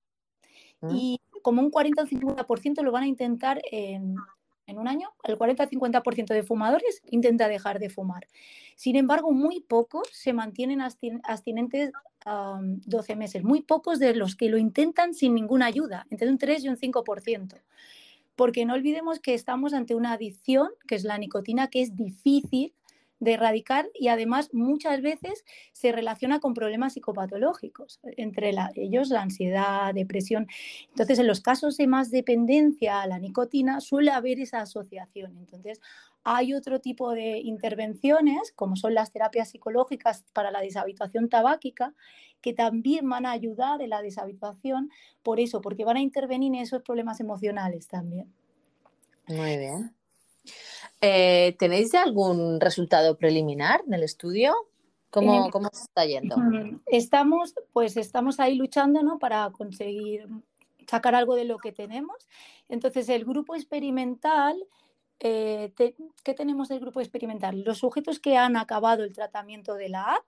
Mm. 0.81 0.91
Y 0.95 1.21
como 1.43 1.63
un 1.63 1.71
40 1.71 2.03
o 2.03 2.07
50% 2.07 2.83
lo 2.83 2.93
van 2.93 3.05
a 3.05 3.09
intentar 3.09 3.61
en, 3.71 4.17
en 4.67 4.79
un 4.79 4.89
año. 4.89 5.11
El 5.25 5.39
40-50% 5.39 6.35
de 6.35 6.43
fumadores 6.43 7.03
intenta 7.11 7.49
dejar 7.49 7.79
de 7.79 7.91
fumar. 7.91 8.27
Sin 8.77 8.97
embargo, 8.97 9.33
muy 9.33 9.61
pocos 9.61 10.09
se 10.13 10.33
mantienen 10.33 10.81
abstinentes 10.81 11.93
12 12.25 13.17
meses. 13.17 13.45
Muy 13.45 13.63
pocos 13.63 13.99
de 13.99 14.15
los 14.15 14.37
que 14.37 14.49
lo 14.49 14.59
intentan 14.59 15.15
sin 15.15 15.35
ninguna 15.35 15.67
ayuda, 15.67 16.07
entre 16.11 16.29
un 16.29 16.39
3 16.39 16.65
y 16.65 16.69
un 16.69 16.77
5% 16.77 17.61
porque 18.37 18.65
no 18.65 18.75
olvidemos 18.75 19.21
que 19.21 19.33
estamos 19.33 19.75
ante 19.75 19.95
una 19.95 20.13
adicción, 20.13 20.69
que 20.89 20.97
es 20.97 21.05
la 21.05 21.19
nicotina, 21.19 21.69
que 21.69 21.83
es 21.83 21.95
difícil 21.95 22.75
de 23.21 23.35
erradicar 23.35 23.89
y 23.95 24.09
además 24.09 24.51
muchas 24.53 25.01
veces 25.01 25.45
se 25.73 25.93
relaciona 25.93 26.41
con 26.41 26.55
problemas 26.55 26.95
psicopatológicos, 26.95 28.01
entre 28.17 28.53
ellos 28.77 29.09
la 29.09 29.23
ansiedad, 29.23 29.95
depresión. 29.95 30.47
Entonces, 30.89 31.19
en 31.19 31.27
los 31.27 31.41
casos 31.41 31.77
de 31.77 31.87
más 31.87 32.11
dependencia 32.11 33.03
a 33.03 33.07
la 33.07 33.19
nicotina 33.19 33.81
suele 33.81 34.11
haber 34.11 34.41
esa 34.41 34.61
asociación. 34.61 35.37
Entonces, 35.39 35.81
hay 36.25 36.55
otro 36.55 36.81
tipo 36.81 37.13
de 37.13 37.39
intervenciones, 37.39 38.53
como 38.57 38.77
son 38.77 38.95
las 38.95 39.13
terapias 39.13 39.51
psicológicas 39.51 40.25
para 40.33 40.51
la 40.51 40.61
deshabituación 40.61 41.29
tabáquica, 41.29 41.95
que 42.41 42.55
también 42.55 43.09
van 43.09 43.27
a 43.27 43.33
ayudar 43.33 43.83
en 43.83 43.91
la 43.91 44.03
deshabituación 44.03 44.91
por 45.23 45.39
eso, 45.39 45.61
porque 45.61 45.85
van 45.85 45.99
a 45.99 46.01
intervenir 46.01 46.55
en 46.55 46.63
esos 46.63 46.83
problemas 46.83 47.21
emocionales 47.21 47.89
también. 47.89 48.33
Muy 49.29 49.57
bien. 49.59 49.95
Eh, 51.01 51.57
¿Tenéis 51.59 51.95
algún 51.95 52.61
resultado 52.61 53.17
preliminar 53.17 53.83
en 53.87 53.95
el 53.95 54.03
estudio? 54.03 54.55
¿Cómo, 55.11 55.51
¿Cómo, 55.51 55.69
se 55.73 55.85
está 55.85 56.05
yendo? 56.07 56.37
Estamos, 56.87 57.55
pues 57.73 57.97
estamos 57.97 58.41
ahí 58.41 58.57
luchando 58.57 59.03
¿no? 59.03 59.19
para 59.19 59.51
conseguir 59.51 60.27
sacar 60.89 61.15
algo 61.15 61.37
de 61.37 61.45
lo 61.45 61.59
que 61.59 61.73
tenemos. 61.73 62.29
Entonces, 62.69 63.09
el 63.09 63.25
grupo 63.25 63.55
experimental, 63.55 64.57
eh, 65.21 65.73
¿qué 65.77 66.35
tenemos 66.35 66.69
del 66.69 66.81
grupo 66.81 67.01
experimental? 67.01 67.63
Los 67.63 67.79
sujetos 67.79 68.19
que 68.19 68.37
han 68.37 68.57
acabado 68.57 69.05
el 69.05 69.13
tratamiento 69.13 69.75
de 69.75 69.89
la 69.89 70.15
app 70.15 70.25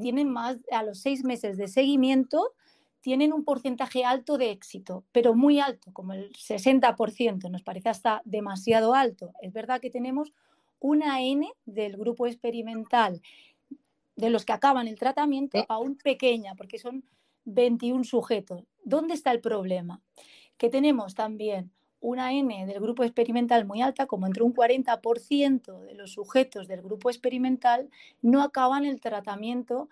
tienen 0.00 0.30
más, 0.30 0.58
a 0.70 0.82
los 0.82 1.00
seis 1.00 1.24
meses 1.24 1.56
de 1.56 1.68
seguimiento, 1.68 2.54
tienen 3.02 3.32
un 3.32 3.44
porcentaje 3.44 4.04
alto 4.04 4.38
de 4.38 4.52
éxito, 4.52 5.04
pero 5.12 5.34
muy 5.34 5.58
alto, 5.58 5.92
como 5.92 6.12
el 6.12 6.32
60%, 6.32 7.50
nos 7.50 7.62
parece 7.62 7.88
hasta 7.88 8.22
demasiado 8.24 8.94
alto. 8.94 9.32
Es 9.42 9.52
verdad 9.52 9.80
que 9.80 9.90
tenemos 9.90 10.32
una 10.78 11.20
N 11.20 11.52
del 11.66 11.96
grupo 11.96 12.26
experimental 12.26 13.20
de 14.14 14.30
los 14.30 14.44
que 14.44 14.52
acaban 14.52 14.86
el 14.86 14.98
tratamiento 14.98 15.64
aún 15.68 15.96
pequeña, 15.96 16.54
porque 16.54 16.78
son 16.78 17.04
21 17.44 18.04
sujetos. 18.04 18.64
¿Dónde 18.84 19.14
está 19.14 19.32
el 19.32 19.40
problema? 19.40 20.00
Que 20.56 20.68
tenemos 20.68 21.14
también 21.14 21.72
una 22.00 22.32
N 22.32 22.66
del 22.66 22.80
grupo 22.80 23.02
experimental 23.02 23.64
muy 23.64 23.82
alta, 23.82 24.06
como 24.06 24.26
entre 24.26 24.44
un 24.44 24.54
40% 24.54 25.80
de 25.80 25.94
los 25.94 26.12
sujetos 26.12 26.68
del 26.68 26.82
grupo 26.82 27.10
experimental 27.10 27.90
no 28.20 28.42
acaban 28.42 28.84
el 28.84 29.00
tratamiento 29.00 29.88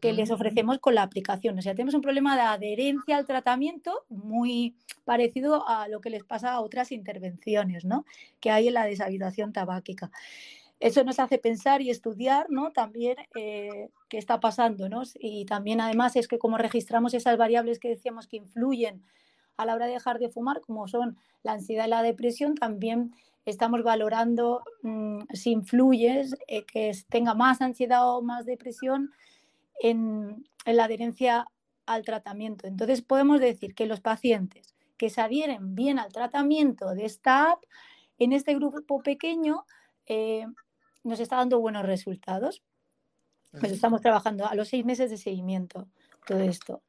que 0.00 0.12
les 0.12 0.30
ofrecemos 0.30 0.78
con 0.78 0.94
la 0.94 1.02
aplicación. 1.02 1.58
O 1.58 1.62
sea, 1.62 1.74
tenemos 1.74 1.94
un 1.94 2.02
problema 2.02 2.36
de 2.36 2.42
adherencia 2.42 3.16
al 3.16 3.26
tratamiento 3.26 4.04
muy 4.08 4.76
parecido 5.04 5.66
a 5.68 5.88
lo 5.88 6.00
que 6.00 6.10
les 6.10 6.24
pasa 6.24 6.52
a 6.52 6.60
otras 6.60 6.92
intervenciones 6.92 7.84
¿no? 7.84 8.04
que 8.40 8.50
hay 8.50 8.68
en 8.68 8.74
la 8.74 8.84
deshabitación 8.84 9.52
tabáquica. 9.52 10.10
Eso 10.78 11.04
nos 11.04 11.20
hace 11.20 11.38
pensar 11.38 11.80
y 11.80 11.90
estudiar 11.90 12.46
¿no? 12.50 12.72
también 12.72 13.16
eh, 13.36 13.88
qué 14.08 14.18
está 14.18 14.40
pasando. 14.40 14.88
¿no? 14.88 15.02
Y 15.18 15.44
también 15.46 15.80
además 15.80 16.16
es 16.16 16.28
que 16.28 16.38
como 16.38 16.58
registramos 16.58 17.14
esas 17.14 17.36
variables 17.36 17.78
que 17.78 17.88
decíamos 17.88 18.26
que 18.26 18.36
influyen 18.36 19.02
a 19.56 19.66
la 19.66 19.74
hora 19.74 19.86
de 19.86 19.92
dejar 19.92 20.18
de 20.18 20.28
fumar, 20.28 20.60
como 20.60 20.88
son 20.88 21.16
la 21.42 21.52
ansiedad 21.52 21.86
y 21.86 21.90
la 21.90 22.02
depresión, 22.02 22.54
también 22.54 23.14
estamos 23.44 23.82
valorando 23.82 24.62
mm, 24.82 25.22
si 25.32 25.50
influye 25.50 26.24
eh, 26.46 26.64
que 26.64 26.92
tenga 27.08 27.34
más 27.34 27.60
ansiedad 27.60 28.08
o 28.08 28.22
más 28.22 28.46
depresión 28.46 29.10
en, 29.82 30.44
la 30.64 30.84
adherencia 30.84 31.46
al 31.86 32.04
tratamiento. 32.04 32.68
Entonces 32.68 33.02
podemos 33.02 33.40
decir 33.40 33.74
que 33.74 33.86
los 33.86 34.00
pacientes 34.00 34.74
que 34.96 35.10
se 35.10 35.20
adhieren 35.20 35.74
bien 35.74 35.98
al 35.98 36.12
tratamiento 36.12 36.94
de 36.94 37.04
esta 37.04 37.50
app, 37.50 37.64
en 38.18 38.32
este 38.32 38.54
grupo 38.54 39.02
pequeño, 39.02 39.66
eh, 40.06 40.46
nos 41.02 41.18
está 41.18 41.36
dando 41.36 41.58
buenos 41.58 41.84
resultados. 41.84 42.62
Pues 43.58 43.72
estamos 43.72 44.00
trabajando 44.00 44.46
a 44.46 44.54
los 44.54 44.68
seis 44.68 44.84
meses 44.84 45.10
de 45.10 45.18
seguimiento, 45.18 45.88
todo 46.26 46.38
esto. 46.38 46.80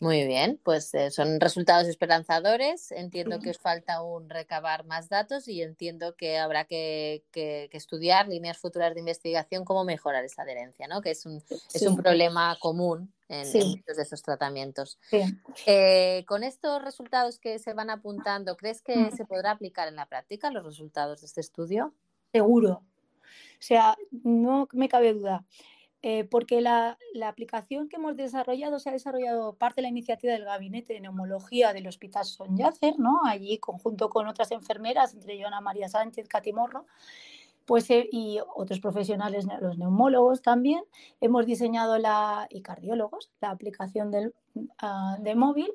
Muy 0.00 0.26
bien, 0.26 0.60
pues 0.62 0.92
eh, 0.94 1.10
son 1.10 1.40
resultados 1.40 1.86
esperanzadores. 1.86 2.90
Entiendo 2.92 3.38
que 3.38 3.50
os 3.50 3.58
falta 3.58 3.94
aún 3.94 4.28
recabar 4.28 4.84
más 4.84 5.08
datos 5.08 5.46
y 5.48 5.62
entiendo 5.62 6.16
que 6.16 6.38
habrá 6.38 6.64
que, 6.64 7.22
estudiar 7.72 8.28
líneas 8.28 8.58
futuras 8.58 8.94
de 8.94 9.00
investigación 9.00 9.64
cómo 9.64 9.84
mejorar 9.84 10.24
esa 10.24 10.42
adherencia, 10.42 10.88
¿no? 10.88 11.00
que 11.00 11.10
es 11.12 11.24
un, 11.26 11.42
es 11.72 11.82
un 11.82 11.96
problema 11.96 12.56
común 12.60 13.12
en, 13.28 13.46
muchos 13.68 13.96
de 13.96 14.02
esos 14.02 14.22
tratamientos. 14.22 14.98
Eh, 15.66 16.24
con 16.26 16.42
estos 16.42 16.82
resultados 16.82 17.38
que 17.38 17.58
se 17.58 17.72
van 17.72 17.90
apuntando, 17.90 18.56
¿crees 18.56 18.82
que 18.82 19.10
se 19.12 19.24
podrá 19.24 19.52
aplicar 19.52 19.88
en 19.88 19.96
la 19.96 20.06
práctica 20.06 20.50
los 20.50 20.64
resultados 20.64 21.20
de 21.20 21.26
este 21.28 21.40
estudio? 21.40 21.94
Seguro. 22.32 22.82
O 23.58 23.66
sea, 23.66 23.96
no 24.10 24.68
me 24.72 24.88
cabe 24.88 25.14
duda. 25.14 25.44
Eh, 26.06 26.24
porque 26.24 26.60
la, 26.60 26.98
aplicación 27.26 27.88
que 27.88 27.96
hemos 27.96 28.14
desarrollado 28.14 28.78
se 28.78 28.90
ha 28.90 28.92
desarrollado 28.92 29.54
parte 29.54 29.76
de 29.76 29.84
la 29.84 29.88
iniciativa 29.88 30.34
del 30.34 30.44
Gabinete 30.44 30.92
de 30.92 31.00
Neumología 31.00 31.72
del 31.72 31.86
Hospital 31.86 32.26
Son 32.26 32.58
Yacer, 32.58 32.98
¿no? 32.98 33.22
allí 33.24 33.56
conjunto 33.56 34.10
con 34.10 34.28
otras 34.28 34.50
enfermeras, 34.50 35.14
entre 35.14 35.32
ellas 35.32 35.46
Ana 35.46 35.62
María 35.62 35.88
Sánchez, 35.88 36.28
Catimorro, 36.28 36.84
pues, 37.64 37.88
eh, 37.88 38.06
y 38.12 38.38
otros 38.54 38.80
profesionales, 38.80 39.46
los 39.62 39.78
neumólogos 39.78 40.42
también, 40.42 40.84
hemos 41.22 41.46
diseñado 41.46 41.96
la, 41.96 42.48
y 42.50 42.60
cardiólogos, 42.60 43.30
la 43.40 43.48
aplicación 43.48 44.10
del, 44.10 44.34
ah, 44.80 45.16
de 45.20 45.34
móvil, 45.34 45.72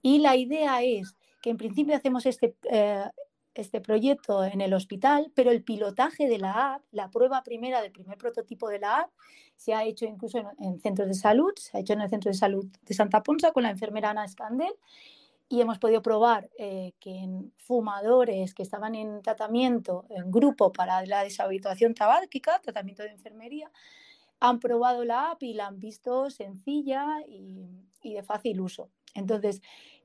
y 0.00 0.20
la 0.20 0.36
idea 0.36 0.82
es 0.84 1.16
que 1.42 1.50
en 1.50 1.58
principio 1.58 1.94
hacemos 1.94 2.24
este, 2.24 2.56
eh, 2.70 3.04
este 3.56 3.80
proyecto 3.80 4.44
en 4.44 4.60
el 4.60 4.74
hospital, 4.74 5.32
pero 5.34 5.50
el 5.50 5.62
pilotaje 5.62 6.28
de 6.28 6.38
la 6.38 6.74
app, 6.74 6.82
la 6.92 7.10
prueba 7.10 7.42
primera 7.42 7.80
del 7.82 7.92
primer 7.92 8.18
prototipo 8.18 8.68
de 8.68 8.78
la 8.78 9.00
app, 9.00 9.10
se 9.56 9.74
ha 9.74 9.84
hecho 9.84 10.04
incluso 10.04 10.38
en, 10.60 10.80
centros 10.80 11.08
de 11.08 11.14
salud, 11.14 11.52
se 11.56 11.76
ha 11.76 11.80
hecho 11.80 11.94
en 11.94 12.02
el 12.02 12.10
Centro 12.10 12.30
de 12.30 12.36
Salud 12.36 12.66
de 12.82 12.94
Santa 12.94 13.22
Ponsa 13.22 13.52
con 13.52 13.62
la 13.62 13.70
enfermera 13.70 14.10
Ana 14.10 14.24
Escandel 14.24 14.74
y 15.48 15.60
hemos 15.60 15.78
podido 15.78 16.02
probar 16.02 16.50
eh, 16.58 16.92
que 16.98 17.28
fumadores 17.56 18.52
que 18.54 18.62
estaban 18.62 18.94
en 18.94 19.22
tratamiento 19.22 20.04
en 20.10 20.30
grupo 20.30 20.72
para 20.72 21.04
la 21.06 21.22
deshabituación 21.22 21.94
tabáquica, 21.94 22.60
tratamiento 22.60 23.02
de 23.02 23.10
enfermería, 23.10 23.70
han 24.40 24.58
probado 24.58 25.04
la 25.04 25.30
app 25.30 25.42
y 25.42 25.54
la 25.54 25.68
han 25.68 25.78
visto 25.78 26.30
sencilla 26.30 27.20
y, 27.28 27.68
de 28.02 28.22
fácil 28.22 28.60
uso. 28.60 28.90
Entonces, 29.14 29.60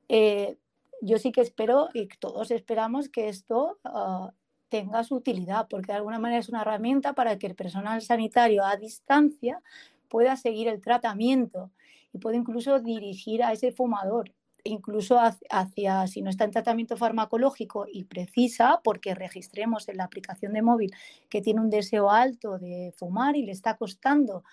eh, 0.10 0.58
yo 1.02 1.18
sí 1.18 1.32
que 1.32 1.42
espero 1.42 1.90
y 1.94 2.08
todos 2.08 2.52
esperamos 2.52 3.10
que 3.10 3.28
esto 3.28 3.80
ah, 3.84 4.32
tenga 4.70 5.04
su 5.04 5.16
utilidad, 5.16 5.68
porque 5.70 5.92
de 5.92 5.98
alguna 5.98 6.20
manera 6.20 6.40
es 6.40 6.50
una 6.50 6.62
herramienta 6.62 7.14
para 7.14 7.38
que 7.38 7.48
el 7.48 7.56
personal 7.56 8.02
sanitario 8.02 8.64
a 8.64 8.78
distancia 8.78 9.62
pueda 10.08 10.38
seguir 10.38 10.68
el 10.68 10.80
tratamiento 10.80 11.72
y 12.14 12.20
pueda 12.20 12.38
incluso 12.38 12.80
dirigir 12.80 13.44
a 13.44 13.52
ese 13.52 13.72
fumador, 13.72 14.34
incluso 14.64 15.20
hacia, 15.50 16.08
si 16.08 16.22
no 16.22 16.30
está 16.30 16.46
en 16.46 16.52
tratamiento 16.52 16.96
farmacológico 16.98 17.86
y 17.92 18.04
precisa, 18.04 18.80
porque 18.84 19.16
registremos 19.16 19.90
en 19.90 19.98
la 19.98 20.04
aplicación 20.06 20.54
de 20.54 20.62
móvil 20.62 20.94
que 21.30 21.42
tiene 21.42 21.62
un 21.62 21.70
deseo 21.70 22.12
alto 22.12 22.60
de 22.60 22.94
fumar 22.96 23.36
y 23.36 23.44
le 23.44 23.52
está 23.52 23.76
costando 23.76 24.44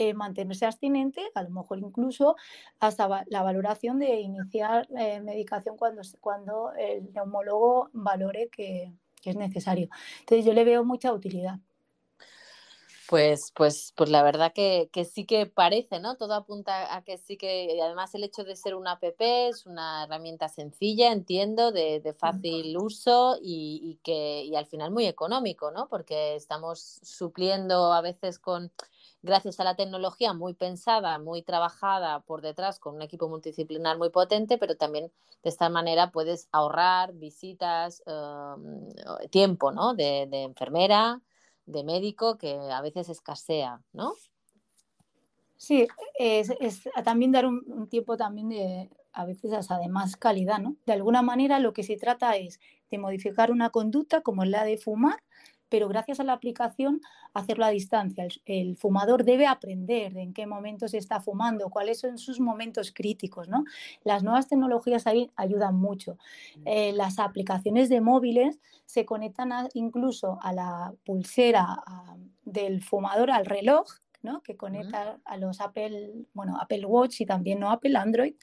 eh, 0.00 0.14
mantenerse 0.14 0.64
abstinente, 0.64 1.20
a 1.34 1.42
lo 1.42 1.50
mejor 1.50 1.80
incluso 1.80 2.36
hasta 2.78 3.24
la 3.26 3.42
valoración 3.42 3.98
de 3.98 4.20
iniciar 4.20 4.86
eh, 4.96 5.20
medicación 5.20 5.76
cuando, 5.76 6.02
cuando 6.20 6.72
el 6.78 7.12
neumólogo 7.12 7.90
valore 7.92 8.48
que, 8.48 8.92
es 9.24 9.34
necesario. 9.34 9.88
Entonces 10.20 10.46
yo 10.46 10.52
le 10.52 10.64
veo 10.64 10.84
mucha 10.84 11.12
utilidad. 11.12 11.58
Pues, 13.08 13.52
pues, 13.56 13.92
pues 13.96 14.08
la 14.08 14.22
verdad 14.22 14.52
que, 14.54 14.88
que, 14.92 15.04
sí 15.04 15.26
que 15.26 15.46
parece, 15.46 15.98
¿no? 15.98 16.16
Todo 16.16 16.34
apunta 16.34 16.94
a 16.94 17.02
que 17.02 17.18
sí 17.18 17.36
que, 17.36 17.80
además 17.82 18.14
el 18.14 18.22
hecho 18.22 18.44
de 18.44 18.54
ser 18.54 18.76
una 18.76 18.92
app 18.92 19.02
es 19.18 19.66
una 19.66 20.04
herramienta 20.04 20.48
sencilla, 20.48 21.10
entiendo, 21.10 21.72
de, 21.72 22.00
de 22.00 22.12
fácil 22.12 22.76
uso 22.78 23.36
y, 23.42 23.80
y, 23.82 23.96
que 24.04 24.44
y 24.44 24.54
al 24.54 24.66
final 24.66 24.92
muy 24.92 25.06
económico, 25.06 25.72
¿no? 25.72 25.88
Porque 25.88 26.36
estamos 26.36 27.00
supliendo 27.02 27.92
a 27.92 28.00
veces 28.00 28.38
con, 28.38 28.70
gracias 29.22 29.60
a 29.60 29.64
la 29.64 29.76
tecnología 29.76 30.32
muy 30.32 30.54
pensada, 30.54 31.18
muy 31.18 31.42
trabajada 31.42 32.20
por 32.20 32.40
detrás 32.40 32.78
con 32.78 32.96
un 32.96 33.02
equipo 33.02 33.28
multidisciplinar 33.28 33.98
muy 33.98 34.10
potente, 34.10 34.58
pero 34.58 34.76
también 34.76 35.10
de 35.42 35.48
esta 35.50 35.68
manera 35.68 36.10
puedes 36.10 36.48
ahorrar 36.52 37.12
visitas, 37.14 38.02
eh, 38.06 39.28
tiempo, 39.30 39.72
¿no? 39.72 39.94
De, 39.94 40.22
enfermera 40.32 41.20
de 41.66 41.84
médico 41.84 42.38
que 42.38 42.54
a 42.54 42.80
veces 42.80 43.08
escasea, 43.08 43.82
¿no? 43.92 44.14
Sí, 45.56 45.88
es, 46.18 46.52
también 47.04 47.32
dar 47.32 47.44
un, 47.46 47.64
un, 47.66 47.88
tiempo 47.88 48.16
también 48.16 48.48
de, 48.48 48.90
a 49.12 49.24
veces 49.24 49.52
hasta 49.52 49.78
de 49.78 49.88
más 49.88 50.16
calidad, 50.16 50.60
¿no? 50.60 50.76
De 50.86 50.92
alguna 50.92 51.22
manera 51.22 51.58
lo 51.58 51.72
que 51.72 51.82
se 51.82 51.96
trata 51.96 52.36
es 52.36 52.60
de 52.90 52.98
modificar 52.98 53.50
una 53.50 53.70
conducta 53.70 54.20
como 54.20 54.44
la 54.44 54.64
de 54.64 54.78
fumar, 54.78 55.22
pero 55.68 55.88
gracias 55.88 56.20
a 56.20 56.24
la 56.24 56.32
aplicación 56.32 57.00
hacerlo 57.34 57.64
a 57.64 57.70
distancia. 57.70 58.24
El, 58.24 58.32
el, 58.46 58.76
fumador 58.76 59.24
debe 59.24 59.46
aprender 59.46 60.16
en 60.16 60.32
qué 60.32 60.46
momentos 60.46 60.94
está 60.94 61.20
fumando, 61.20 61.70
cuáles 61.70 62.00
son 62.00 62.18
sus 62.18 62.40
momentos 62.40 62.92
críticos. 62.92 63.48
¿no? 63.48 63.64
Las 64.04 64.22
nuevas 64.22 64.48
tecnologías 64.48 65.06
ahí 65.06 65.30
ayudan 65.36 65.76
mucho. 65.76 66.18
Eh, 66.64 66.92
las 66.92 67.18
aplicaciones 67.18 67.88
de 67.88 68.00
móviles 68.00 68.60
se 68.84 69.04
conectan 69.04 69.52
a, 69.52 69.68
incluso 69.74 70.38
a 70.42 70.52
la 70.52 70.94
pulsera 71.04 71.82
a, 71.86 72.16
del 72.44 72.82
fumador, 72.82 73.30
al 73.30 73.46
reloj, 73.46 73.86
¿no? 74.22 74.42
que 74.42 74.56
conecta 74.56 75.20
a 75.24 75.36
los 75.36 75.60
Apple, 75.60 76.12
bueno, 76.34 76.58
Apple 76.60 76.84
Watch 76.86 77.20
y 77.20 77.26
también 77.26 77.60
no 77.60 77.70
Apple 77.70 77.96
Android. 77.96 78.34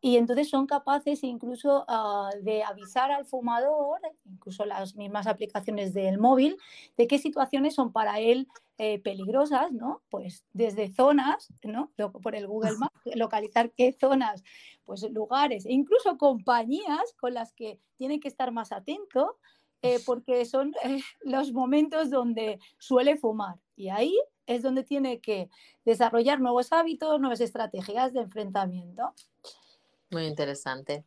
Y 0.00 0.16
entonces 0.16 0.48
son 0.48 0.66
capaces 0.66 1.24
incluso 1.24 1.84
uh, 1.88 2.42
de 2.42 2.62
avisar 2.62 3.10
al 3.10 3.24
fumador, 3.24 4.00
incluso 4.24 4.64
las 4.64 4.94
mismas 4.94 5.26
aplicaciones 5.26 5.94
del 5.94 6.18
móvil, 6.18 6.56
de 6.96 7.06
qué 7.06 7.18
situaciones 7.18 7.74
son 7.74 7.92
para 7.92 8.20
él 8.20 8.46
eh, 8.78 8.98
peligrosas, 8.98 9.72
¿no? 9.72 10.02
Pues 10.10 10.44
desde 10.52 10.92
zonas, 10.92 11.48
¿no? 11.64 11.90
Por 12.22 12.36
el 12.36 12.46
Google 12.46 12.76
Maps, 12.78 13.00
localizar 13.14 13.70
qué 13.72 13.92
zonas, 13.98 14.44
pues 14.84 15.02
lugares, 15.10 15.64
e 15.64 15.72
incluso 15.72 16.18
compañías 16.18 17.14
con 17.18 17.32
las 17.32 17.54
que 17.54 17.80
tiene 17.96 18.20
que 18.20 18.28
estar 18.28 18.52
más 18.52 18.72
atento, 18.72 19.38
eh, 19.82 19.98
porque 20.04 20.44
son 20.44 20.74
eh, 20.84 21.00
los 21.22 21.52
momentos 21.52 22.10
donde 22.10 22.58
suele 22.78 23.16
fumar. 23.16 23.56
Y 23.76 23.88
ahí 23.88 24.14
es 24.46 24.62
donde 24.62 24.84
tiene 24.84 25.20
que 25.20 25.48
desarrollar 25.84 26.40
nuevos 26.40 26.72
hábitos, 26.72 27.20
nuevas 27.20 27.40
estrategias 27.40 28.12
de 28.12 28.20
enfrentamiento. 28.20 29.14
Muy 30.10 30.26
interesante. 30.26 31.04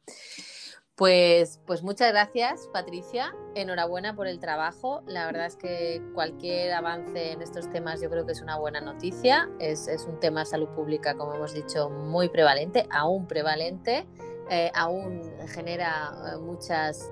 Pues, 1.00 1.62
pues 1.66 1.82
muchas 1.82 2.12
gracias, 2.12 2.68
Patricia. 2.74 3.34
Enhorabuena 3.56 4.18
por 4.18 4.28
el 4.28 4.40
trabajo. 4.40 5.02
La 5.08 5.26
verdad 5.28 5.46
es 5.46 5.56
que 5.56 6.02
cualquier 6.14 6.74
avance 6.74 7.32
en 7.32 7.42
estos 7.42 7.70
temas 7.70 8.02
yo 8.02 8.10
creo 8.10 8.26
que 8.26 8.34
es 8.34 8.42
una 8.42 8.58
buena 8.58 8.82
noticia. 8.82 9.50
Es, 9.60 9.88
es 9.88 10.04
un 10.04 10.20
tema 10.20 10.42
de 10.42 10.48
salud 10.48 10.68
pública, 10.76 11.16
como 11.16 11.36
hemos 11.36 11.54
dicho, 11.54 11.90
muy 11.90 12.28
prevalente, 12.28 12.86
aún 12.92 13.28
prevalente, 13.28 14.06
eh, 14.50 14.72
aún 14.76 15.22
genera 15.48 16.12
eh, 16.34 16.38
muchas 16.38 17.10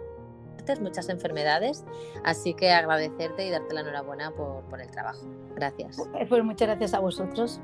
muchas 0.82 1.08
enfermedades, 1.08 1.86
así 2.26 2.54
que 2.54 2.72
agradecerte 2.72 3.48
y 3.48 3.50
darte 3.52 3.74
la 3.74 3.80
enhorabuena 3.80 4.32
por, 4.32 4.66
por 4.66 4.82
el 4.82 4.92
trabajo. 4.92 5.26
Gracias. 5.56 5.98
Pues 6.28 6.44
muchas 6.44 6.68
gracias 6.68 6.94
a 6.94 7.00
vosotros. 7.00 7.62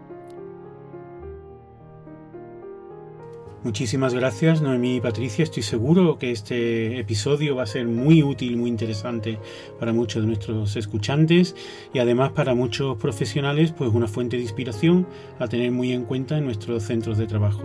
Muchísimas 3.63 4.13
gracias, 4.13 4.62
Noemí 4.62 4.98
y 4.98 5.01
Patricia. 5.01 5.41
Estoy 5.41 5.63
seguro 5.63 6.17
que 6.17 6.32
este 6.32 7.00
episodio 7.00 7.55
va 7.55 7.63
a 7.63 7.65
ser 7.65 7.88
muy 7.88 8.22
útil, 8.22 8.58
muy 8.58 8.70
interesante 8.70 9.39
para 9.79 9.93
muchos 9.93 10.22
de 10.22 10.27
nuestros 10.27 10.75
escuchantes 10.75 11.55
y 11.93 12.00
además 12.00 12.34
para 12.34 12.55
muchos 12.55 12.98
profesionales, 12.98 13.72
pues 13.72 13.89
una 13.93 14.10
fuente 14.10 14.36
de 14.36 14.43
inspiración 14.43 15.08
a 15.39 15.47
tener 15.47 15.71
muy 15.71 15.93
en 15.93 16.04
cuenta 16.04 16.38
en 16.38 16.43
nuestros 16.43 16.84
centros 16.84 17.17
de 17.17 17.26
trabajo. 17.26 17.63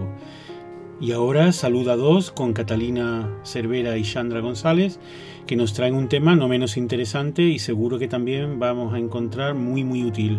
Y 1.00 1.11
ahora 1.11 1.50
saluda 1.50 1.94
a 1.94 1.96
dos 1.96 2.30
con 2.30 2.52
Catalina 2.52 3.28
Cervera 3.42 3.96
y 3.96 4.04
Sandra 4.04 4.38
González, 4.38 5.00
que 5.48 5.56
nos 5.56 5.72
traen 5.72 5.96
un 5.96 6.08
tema 6.08 6.37
no 6.37 6.46
menos 6.46 6.76
interesante 6.76 7.42
y 7.42 7.58
seguro 7.58 7.98
que 7.98 8.06
también 8.06 8.61
vamos 8.61 8.94
a 8.94 8.98
encontrar 8.98 9.56
muy, 9.56 9.82
muy 9.82 10.04
útil. 10.04 10.38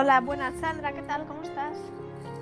Hola, 0.00 0.20
buenas 0.20 0.54
Sandra, 0.60 0.92
¿qué 0.92 1.02
tal? 1.02 1.26
¿Cómo 1.26 1.42
estás? 1.42 1.76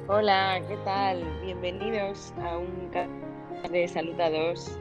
Hola, 0.08 0.60
¿qué 0.68 0.76
tal? 0.84 1.24
Bienvenidos 1.40 2.34
a 2.42 2.58
un 2.58 2.90
de 3.70 3.88
Salud 3.88 4.20
a 4.20 4.28
dos. 4.28 4.78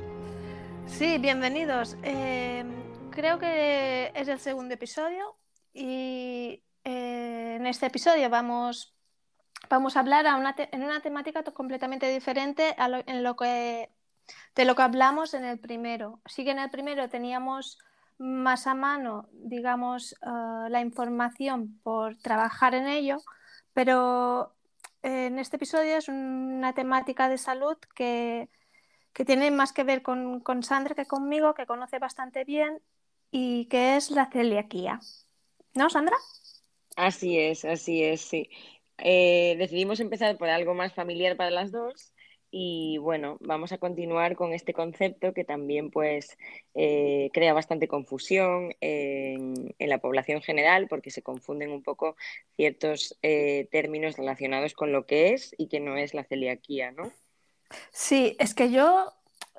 Sí, 0.85 1.17
bienvenidos. 1.17 1.95
Eh, 2.03 2.65
creo 3.11 3.39
que 3.39 4.11
es 4.13 4.27
el 4.27 4.39
segundo 4.41 4.73
episodio 4.73 5.37
y 5.73 6.65
eh, 6.83 7.55
en 7.55 7.65
este 7.65 7.85
episodio 7.85 8.29
vamos, 8.29 8.93
vamos 9.69 9.95
a 9.95 10.01
hablar 10.01 10.27
a 10.27 10.35
una 10.35 10.53
en 10.57 10.83
una 10.83 10.99
temática 10.99 11.45
completamente 11.45 12.09
diferente 12.09 12.75
a 12.77 12.89
lo, 12.89 12.97
en 13.05 13.23
lo 13.23 13.37
que, 13.37 13.89
de 14.53 14.65
lo 14.65 14.75
que 14.75 14.81
hablamos 14.81 15.33
en 15.33 15.45
el 15.45 15.59
primero. 15.59 16.19
Sí 16.25 16.43
que 16.43 16.51
en 16.51 16.59
el 16.59 16.69
primero 16.69 17.07
teníamos 17.07 17.79
más 18.17 18.67
a 18.67 18.73
mano, 18.73 19.29
digamos, 19.33 20.15
uh, 20.21 20.69
la 20.69 20.81
información 20.81 21.79
por 21.83 22.17
trabajar 22.17 22.75
en 22.75 22.87
ello, 22.87 23.17
pero 23.73 24.55
en 25.03 25.37
este 25.37 25.57
episodio 25.57 25.97
es 25.97 26.07
una 26.07 26.73
temática 26.73 27.29
de 27.29 27.37
salud 27.37 27.77
que, 27.95 28.49
que 29.13 29.25
tiene 29.25 29.51
más 29.51 29.73
que 29.73 29.83
ver 29.83 30.01
con, 30.01 30.39
con, 30.39 30.63
Sandra 30.63 30.95
que 30.95 31.05
conmigo, 31.05 31.53
que 31.53 31.65
conoce 31.65 31.99
bastante 31.99 32.43
bien, 32.43 32.81
y 33.31 33.65
que 33.65 33.97
es 33.97 34.11
la 34.11 34.29
celiaquía. 34.31 34.99
¿No, 35.73 35.89
Sandra? 35.89 36.15
Así 36.95 37.37
es, 37.37 37.65
así 37.65 38.03
es, 38.03 38.21
sí. 38.21 38.49
Eh, 38.97 39.55
decidimos 39.57 39.99
empezar 39.99 40.37
por 40.37 40.49
algo 40.49 40.73
más 40.73 40.93
familiar 40.93 41.35
para 41.35 41.51
las 41.51 41.71
dos 41.71 42.14
y 42.57 42.99
bueno, 42.99 43.35
vamos 43.41 43.73
a 43.73 43.79
continuar 43.79 44.37
con 44.37 44.53
este 44.53 44.73
concepto 44.73 45.33
que 45.33 45.43
también 45.43 45.91
pues 45.91 46.37
eh, 46.73 47.29
crea 47.33 47.51
bastante 47.51 47.89
confusión 47.89 48.73
en, 48.79 49.75
la 49.77 49.97
población 49.97 50.41
general 50.41 50.87
porque 50.87 51.11
se 51.11 51.21
confunden 51.21 51.71
un 51.71 51.83
poco 51.83 52.15
ciertos 52.55 53.19
eh, 53.23 53.67
términos 53.73 54.15
relacionados 54.15 54.73
con 54.73 54.93
lo 54.93 55.05
que 55.05 55.33
es 55.33 55.53
y 55.57 55.67
que 55.67 55.81
no 55.81 55.97
es 55.97 56.13
la 56.13 56.23
celiaquía, 56.23 56.91
¿no? 56.91 57.11
Sí, 57.91 58.37
es 58.39 58.55
que 58.55 58.71
yo 58.71 59.11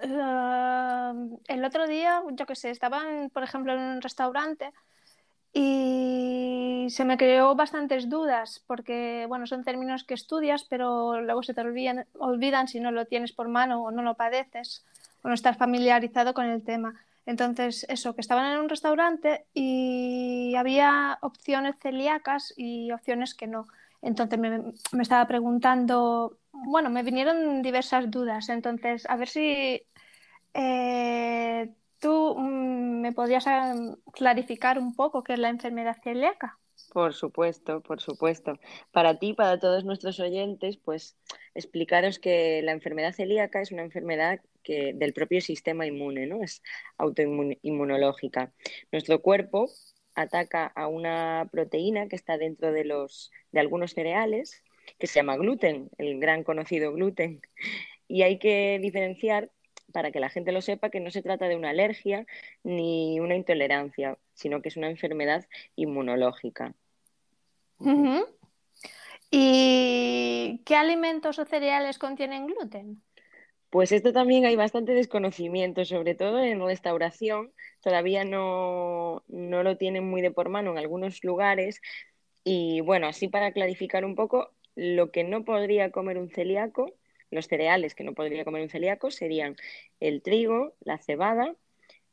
uh, 0.02 1.38
el 1.48 1.64
otro 1.66 1.86
día, 1.86 2.22
yo 2.32 2.46
qué 2.46 2.54
sé, 2.54 2.70
estaban, 2.70 3.28
por 3.28 3.42
ejemplo, 3.42 3.74
en 3.74 3.80
un 3.80 4.00
restaurante 4.00 4.72
y 5.58 6.86
se 6.90 7.06
me 7.06 7.16
creó 7.16 7.54
bastantes 7.54 8.10
dudas 8.10 8.62
porque, 8.66 9.24
bueno, 9.26 9.46
son 9.46 9.64
términos 9.64 10.04
que 10.04 10.12
estudias, 10.12 10.64
pero 10.64 11.22
luego 11.22 11.42
se 11.42 11.54
te 11.54 11.62
olvidan, 11.62 12.04
olvidan 12.18 12.68
si 12.68 12.78
no 12.78 12.90
lo 12.90 13.06
tienes 13.06 13.32
por 13.32 13.48
mano 13.48 13.82
o 13.82 13.90
no 13.90 14.02
lo 14.02 14.16
padeces 14.16 14.84
o 15.22 15.28
no 15.28 15.34
estás 15.34 15.56
familiarizado 15.56 16.34
con 16.34 16.44
el 16.44 16.62
tema. 16.62 16.94
Entonces, 17.24 17.86
eso, 17.88 18.14
que 18.14 18.20
estaban 18.20 18.52
en 18.52 18.58
un 18.58 18.68
restaurante 18.68 19.46
y 19.54 20.54
había 20.56 21.16
opciones 21.22 21.76
celíacas 21.80 22.52
y 22.54 22.92
opciones 22.92 23.34
que 23.34 23.46
no. 23.46 23.66
Entonces 24.02 24.38
me, 24.38 24.58
me 24.92 25.02
estaba 25.02 25.26
preguntando, 25.26 26.36
bueno, 26.52 26.90
me 26.90 27.02
vinieron 27.02 27.62
diversas 27.62 28.10
dudas. 28.10 28.50
Entonces, 28.50 29.06
a 29.08 29.16
ver 29.16 29.28
si 29.28 29.82
eh, 30.52 31.70
¿Tú 32.06 32.36
mm, 32.38 33.00
me 33.00 33.12
podrías 33.12 33.44
clarificar 34.12 34.78
un 34.78 34.94
poco 34.94 35.24
qué 35.24 35.32
es 35.32 35.40
la 35.40 35.48
enfermedad 35.48 35.96
celíaca? 36.04 36.56
Por 36.92 37.14
supuesto, 37.14 37.82
por 37.82 38.00
supuesto. 38.00 38.60
Para 38.92 39.18
ti, 39.18 39.32
para 39.32 39.58
todos 39.58 39.84
nuestros 39.84 40.20
oyentes, 40.20 40.76
pues 40.76 41.16
explicaros 41.52 42.20
que 42.20 42.62
la 42.62 42.70
enfermedad 42.70 43.12
celíaca 43.12 43.60
es 43.60 43.72
una 43.72 43.82
enfermedad 43.82 44.40
que, 44.62 44.92
del 44.94 45.14
propio 45.14 45.40
sistema 45.40 45.84
inmune, 45.84 46.28
¿no? 46.28 46.44
Es 46.44 46.62
autoinmunológica. 46.96 48.52
Nuestro 48.92 49.20
cuerpo 49.20 49.68
ataca 50.14 50.66
a 50.76 50.86
una 50.86 51.48
proteína 51.50 52.06
que 52.06 52.14
está 52.14 52.38
dentro 52.38 52.70
de, 52.70 52.84
los, 52.84 53.32
de 53.50 53.58
algunos 53.58 53.94
cereales, 53.94 54.62
que 55.00 55.08
se 55.08 55.18
llama 55.18 55.36
gluten, 55.36 55.90
el 55.98 56.20
gran 56.20 56.44
conocido 56.44 56.92
gluten. 56.92 57.40
Y 58.06 58.22
hay 58.22 58.38
que 58.38 58.78
diferenciar 58.80 59.50
para 59.96 60.12
que 60.12 60.20
la 60.20 60.28
gente 60.28 60.52
lo 60.52 60.60
sepa, 60.60 60.90
que 60.90 61.00
no 61.00 61.10
se 61.10 61.22
trata 61.22 61.48
de 61.48 61.56
una 61.56 61.70
alergia 61.70 62.26
ni 62.62 63.18
una 63.18 63.34
intolerancia, 63.34 64.18
sino 64.34 64.60
que 64.60 64.68
es 64.68 64.76
una 64.76 64.90
enfermedad 64.90 65.46
inmunológica. 65.74 66.74
Uh 67.78 67.86
-huh. 67.86 68.26
¿Y 69.30 70.60
qué 70.66 70.76
alimentos 70.76 71.38
o 71.38 71.46
cereales 71.46 71.96
contienen 71.98 72.46
gluten? 72.46 73.02
Pues 73.70 73.90
esto 73.90 74.12
también 74.12 74.44
hay 74.44 74.54
bastante 74.54 74.92
desconocimiento, 74.92 75.82
sobre 75.86 76.14
todo 76.14 76.40
en 76.40 76.60
restauración. 76.60 77.54
Todavía 77.80 78.26
no, 78.26 79.24
no 79.28 79.62
lo 79.62 79.78
tienen 79.78 80.06
muy 80.06 80.20
de 80.20 80.30
por 80.30 80.50
mano 80.50 80.72
en 80.72 80.76
algunos 80.76 81.24
lugares. 81.24 81.80
Y 82.44 82.82
bueno, 82.82 83.06
así 83.06 83.28
para 83.28 83.50
clarificar 83.50 84.04
un 84.04 84.14
poco, 84.14 84.52
lo 84.74 85.10
que 85.10 85.24
no 85.24 85.46
podría 85.46 85.90
comer 85.90 86.18
un 86.18 86.28
celíaco, 86.28 86.92
los 87.30 87.46
cereales 87.46 87.94
que 87.94 88.04
no 88.04 88.14
podría 88.14 88.44
comer 88.44 88.62
un 88.62 88.68
celíaco 88.68 89.10
serían 89.10 89.56
el 90.00 90.22
trigo, 90.22 90.74
la 90.80 90.98
cebada, 90.98 91.54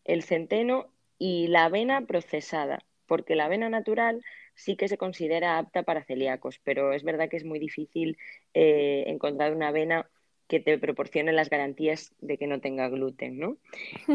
el 0.05 0.23
centeno 0.23 0.87
y 1.17 1.47
la 1.47 1.65
avena 1.65 2.05
procesada, 2.05 2.83
porque 3.07 3.35
la 3.35 3.45
avena 3.45 3.69
natural 3.69 4.23
sí 4.55 4.75
que 4.75 4.87
se 4.87 4.97
considera 4.97 5.57
apta 5.57 5.83
para 5.83 6.03
celíacos, 6.03 6.59
pero 6.63 6.93
es 6.93 7.03
verdad 7.03 7.29
que 7.29 7.37
es 7.37 7.45
muy 7.45 7.59
difícil 7.59 8.17
eh, 8.53 9.05
encontrar 9.07 9.55
una 9.55 9.69
avena 9.69 10.09
que 10.47 10.59
te 10.59 10.77
proporcione 10.77 11.31
las 11.31 11.49
garantías 11.49 12.13
de 12.19 12.37
que 12.37 12.47
no 12.47 12.59
tenga 12.59 12.89
gluten, 12.89 13.39
¿no? 13.39 13.57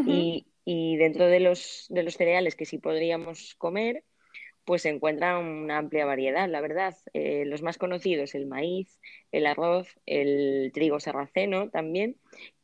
y, 0.07 0.47
y, 0.65 0.97
dentro 0.97 1.27
de 1.27 1.41
los, 1.41 1.87
de 1.89 2.03
los 2.03 2.15
cereales 2.15 2.55
que 2.55 2.67
sí 2.67 2.79
podríamos 2.79 3.55
comer, 3.57 4.05
pues 4.69 4.83
se 4.83 4.91
encuentra 4.91 5.39
una 5.39 5.79
amplia 5.79 6.05
variedad, 6.05 6.47
la 6.47 6.61
verdad. 6.61 6.95
Eh, 7.15 7.45
los 7.47 7.63
más 7.63 7.79
conocidos, 7.79 8.35
el 8.35 8.45
maíz, 8.45 9.01
el 9.33 9.47
arroz, 9.47 9.89
el 10.05 10.73
trigo 10.75 11.01
sarraceno 11.01 11.71
también 11.71 12.17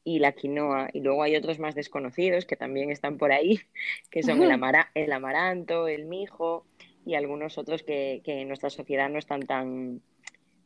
y 0.05 0.19
la 0.19 0.33
quinoa. 0.33 0.91
Y 0.93 1.01
luego 1.01 1.23
hay 1.23 1.35
otros 1.35 1.59
más 1.59 1.75
desconocidos 1.75 2.45
que 2.45 2.57
también 2.57 2.91
están 2.91 3.17
por 3.17 3.33
ahí, 3.33 3.59
que 4.11 4.23
son 4.23 4.43
el, 4.43 4.53
el 4.95 5.13
amaranto, 5.13 5.89
el 5.89 6.05
mijo 6.05 6.67
y 7.07 7.15
algunos 7.15 7.57
otros 7.57 7.83
que, 7.83 8.21
que, 8.23 8.43
en 8.43 8.49
nuestra 8.49 8.69
sociedad 8.69 9.09
no 9.09 9.19
están 9.19 9.41
tan, 9.41 10.03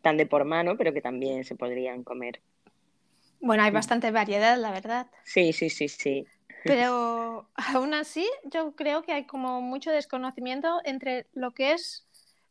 tan 0.03 0.17
de 0.17 0.27
por 0.27 0.45
mano, 0.45 0.77
pero 0.77 0.93
que 0.93 1.03
también 1.03 1.45
se 1.45 1.55
podrían 1.55 2.03
comer. 2.03 2.41
Bueno, 3.41 3.63
hay 3.63 3.71
bastante 3.71 4.11
variedad, 4.11 4.59
la 4.59 4.73
verdad. 4.73 5.07
Sí, 5.23 5.53
sí, 5.53 5.71
sí, 5.71 5.87
sí. 5.87 6.27
Pero 6.69 7.49
aún 7.75 7.95
así, 7.95 8.29
yo 8.45 8.73
creo 8.77 9.03
que 9.03 9.13
hay 9.13 9.27
como 9.27 9.61
mucho 9.61 9.91
desconocimiento 9.91 10.81
entre 10.85 11.27
lo 11.33 11.53
que 11.53 11.73
es 11.73 12.07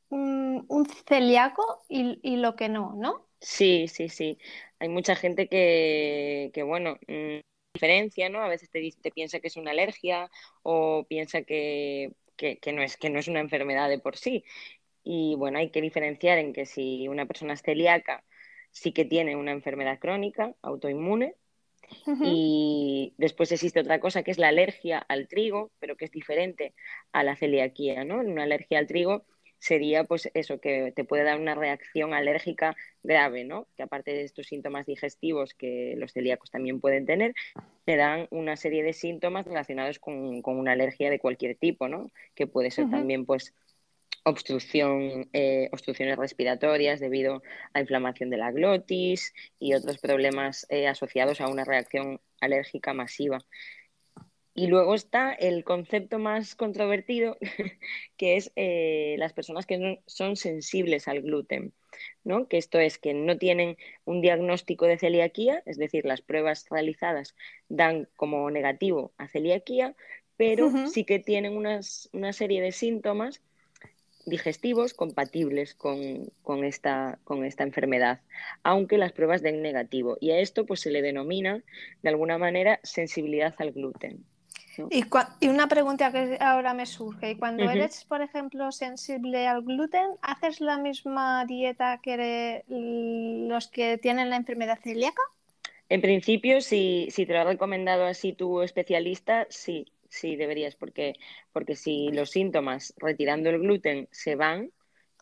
un, 0.09 0.65
celíaco 1.07 1.83
y, 1.87 2.37
lo 2.37 2.55
que 2.55 2.69
no, 2.69 2.93
¿no? 2.95 3.27
Sí, 3.39 3.87
sí, 3.87 4.09
sí. 4.09 4.37
Hay 4.79 4.89
mucha 4.89 5.15
gente 5.15 5.47
que, 5.47 6.51
que 6.53 6.63
bueno, 6.63 6.97
mmm, 7.07 7.39
diferencia, 7.73 8.29
¿no? 8.29 8.41
A 8.41 8.47
veces 8.47 8.69
te, 8.69 8.89
te 9.01 9.11
piensa 9.11 9.39
que 9.39 9.47
es 9.47 9.57
una 9.57 9.71
alergia 9.71 10.31
o 10.63 11.05
piensa 11.07 11.43
que, 11.43 12.13
que, 12.35 12.57
que, 12.57 12.73
no 12.73 12.81
es, 12.81 12.97
que 12.97 13.09
no 13.09 13.19
es 13.19 13.27
una 13.27 13.39
enfermedad 13.39 13.89
de 13.89 13.99
por 13.99 14.17
sí. 14.17 14.43
Y 15.03 15.35
bueno, 15.35 15.59
hay 15.59 15.71
que 15.71 15.81
diferenciar 15.81 16.39
en 16.39 16.53
que 16.53 16.65
si 16.65 17.07
una 17.07 17.25
persona 17.27 17.53
es 17.53 17.61
celíaca, 17.61 18.23
sí 18.71 18.91
que 18.93 19.05
tiene 19.05 19.35
una 19.35 19.51
enfermedad 19.51 19.99
crónica, 19.99 20.55
autoinmune, 20.61 21.35
Uh 22.05 22.11
-huh. 22.11 22.25
Y 22.25 23.13
después 23.17 23.51
existe 23.51 23.79
otra 23.79 23.99
cosa 23.99 24.23
que 24.23 24.31
es 24.31 24.37
la 24.37 24.49
alergia 24.49 24.99
al 24.99 25.27
trigo, 25.27 25.71
pero 25.79 25.95
que 25.95 26.05
es 26.05 26.11
diferente 26.11 26.73
a 27.11 27.23
la 27.23 27.35
celiaquía, 27.35 28.03
¿no? 28.03 28.19
Una 28.19 28.43
alergia 28.43 28.79
al 28.79 28.87
trigo 28.87 29.25
sería 29.59 30.03
pues 30.03 30.29
eso, 30.33 30.59
que 30.59 30.91
te 30.95 31.03
puede 31.03 31.23
dar 31.23 31.39
una 31.39 31.55
reacción 31.55 32.13
alérgica 32.13 32.75
grave, 33.03 33.43
¿no? 33.43 33.67
Que 33.75 33.83
aparte 33.83 34.11
de 34.11 34.23
estos 34.23 34.47
síntomas 34.47 34.85
digestivos 34.85 35.53
que 35.53 35.95
los 35.97 36.13
celíacos 36.13 36.51
también 36.51 36.79
pueden 36.79 37.05
tener, 37.05 37.33
te 37.85 37.95
dan 37.95 38.27
una 38.29 38.55
serie 38.55 38.83
de 38.83 38.93
síntomas 38.93 39.45
relacionados 39.45 39.99
con, 39.99 40.41
con 40.41 40.59
una 40.59 40.73
alergia 40.73 41.09
de 41.09 41.19
cualquier 41.19 41.55
tipo, 41.55 41.87
¿no? 41.87 42.11
Que 42.35 42.47
puede 42.47 42.71
ser 42.71 42.85
uh 42.85 42.87
-huh. 42.89 42.91
también 42.91 43.25
pues 43.25 43.53
obstrucción, 44.27 45.29
eh, 45.31 45.69
obstrucciones 45.71 46.17
respiratorias 46.17 46.99
debido 46.99 47.41
a 47.73 47.79
inflamación 47.79 48.29
de 48.29 48.37
la 48.37 48.51
glotis 48.51 49.33
y 49.57 49.73
otros 49.73 49.99
problemas 49.99 50.65
eh, 50.69 50.87
asociados 50.87 51.39
a 51.39 51.47
una 51.47 51.63
reacción 51.63 52.19
alérgica 52.41 52.93
masiva. 52.93 53.39
Y 54.53 54.67
luego 54.67 54.95
está 54.95 55.31
el 55.33 55.63
concepto 55.63 56.19
más 56.19 56.55
controvertido, 56.55 57.37
que 58.17 58.35
es 58.35 58.51
eh, 58.57 59.15
las 59.17 59.31
personas 59.31 59.65
que 59.65 59.77
no, 59.77 59.99
son 60.07 60.35
sensibles 60.35 61.07
al 61.07 61.21
gluten, 61.21 61.73
¿no? 62.25 62.49
que 62.49 62.57
esto 62.57 62.79
es 62.79 62.97
que 62.97 63.13
no 63.13 63.37
tienen 63.37 63.77
un 64.03 64.19
diagnóstico 64.19 64.87
de 64.87 64.97
celiaquía, 64.97 65.63
es 65.65 65.77
decir, 65.77 66.05
las 66.05 66.21
pruebas 66.21 66.65
realizadas 66.69 67.33
dan 67.69 68.09
como 68.17 68.51
negativo 68.51 69.13
a 69.17 69.29
celiaquía, 69.29 69.95
pero 70.35 70.67
uh 70.67 70.71
-huh. 70.71 70.87
sí 70.87 71.05
que 71.05 71.19
tienen 71.19 71.55
unas, 71.55 72.09
una 72.11 72.33
serie 72.33 72.61
de 72.61 72.71
síntomas 72.71 73.41
digestivos 74.27 74.93
compatibles 74.93 75.73
con, 75.73 76.29
con, 76.43 76.63
esta, 76.63 77.17
con, 77.23 77.43
esta, 77.45 77.63
enfermedad, 77.63 78.19
aunque 78.63 78.97
las 78.97 79.13
pruebas 79.13 79.41
den 79.41 79.61
negativo. 79.61 80.17
Y 80.19 80.31
a 80.31 80.39
esto 80.39 80.65
pues, 80.65 80.81
se 80.81 80.91
le 80.91 81.01
denomina, 81.01 81.63
de 82.03 82.09
alguna 82.09 82.37
manera, 82.37 82.79
sensibilidad 82.83 83.55
al 83.57 83.71
gluten. 83.71 84.25
¿no? 84.77 84.89
Y, 84.91 85.05
y, 85.39 85.47
una 85.47 85.67
pregunta 85.67 86.11
que 86.11 86.37
ahora 86.39 86.73
me 86.73 86.85
surge, 86.85 87.31
¿y 87.31 87.37
cuando 87.37 87.63
uh 87.63 87.67
-huh. 87.67 87.75
eres, 87.75 88.05
por 88.05 88.21
ejemplo, 88.21 88.71
sensible 88.71 89.47
al 89.47 89.63
gluten, 89.63 90.11
haces 90.21 90.61
la 90.61 90.77
misma 90.77 91.45
dieta 91.45 91.99
que 92.03 92.63
los 92.67 93.67
que 93.69 93.97
tienen 93.97 94.29
la 94.29 94.35
enfermedad 94.35 94.79
celíaca? 94.83 95.21
En 95.89 96.01
principio, 96.01 96.59
si, 96.59 97.07
si 97.11 97.25
te 97.25 97.33
lo 97.33 97.39
ha 97.39 97.43
recomendado 97.45 98.05
así 98.05 98.33
tu 98.33 98.61
especialista, 98.61 99.47
sí, 99.49 99.85
sí 100.09 100.35
deberías, 100.35 100.75
porque, 100.75 101.13
porque 101.51 101.75
si 101.75 102.09
los 102.09 102.31
síntomas 102.31 102.93
retirando 102.97 103.49
el 103.49 103.59
gluten 103.59 104.07
se 104.11 104.35
van, 104.35 104.71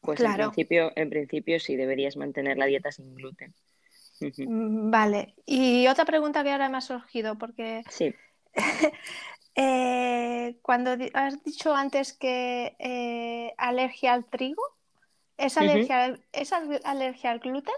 pues 0.02 0.20
claro. 0.20 0.46
en, 0.46 0.52
principio, 0.52 0.92
en 0.96 1.10
principio 1.10 1.60
sí 1.60 1.76
deberías 1.76 2.18
mantener 2.18 2.58
la 2.58 2.66
dieta 2.66 2.92
sin 2.92 3.16
gluten. 3.16 3.54
Uh 4.22 4.26
-huh. 4.26 4.92
Vale, 4.92 5.36
y 5.46 5.88
otra 5.88 6.06
pregunta 6.06 6.44
que 6.44 6.52
ahora 6.52 6.70
me 6.70 6.78
ha 6.78 6.82
surgido, 6.82 7.38
porque 7.38 7.84
sí. 7.90 8.14
eh, 9.56 10.58
cuando 10.62 10.96
has 11.14 11.44
dicho 11.44 11.74
antes 11.74 12.14
que 12.14 12.76
eh, 12.80 13.54
alergia 13.58 14.14
al 14.14 14.26
trigo, 14.26 14.64
¿es 15.38 15.58
alergia, 15.58 16.10
uh 16.10 16.14
-huh. 16.14 16.24
¿es 16.32 16.54
alergia 16.54 17.32
al 17.32 17.40
gluten? 17.40 17.76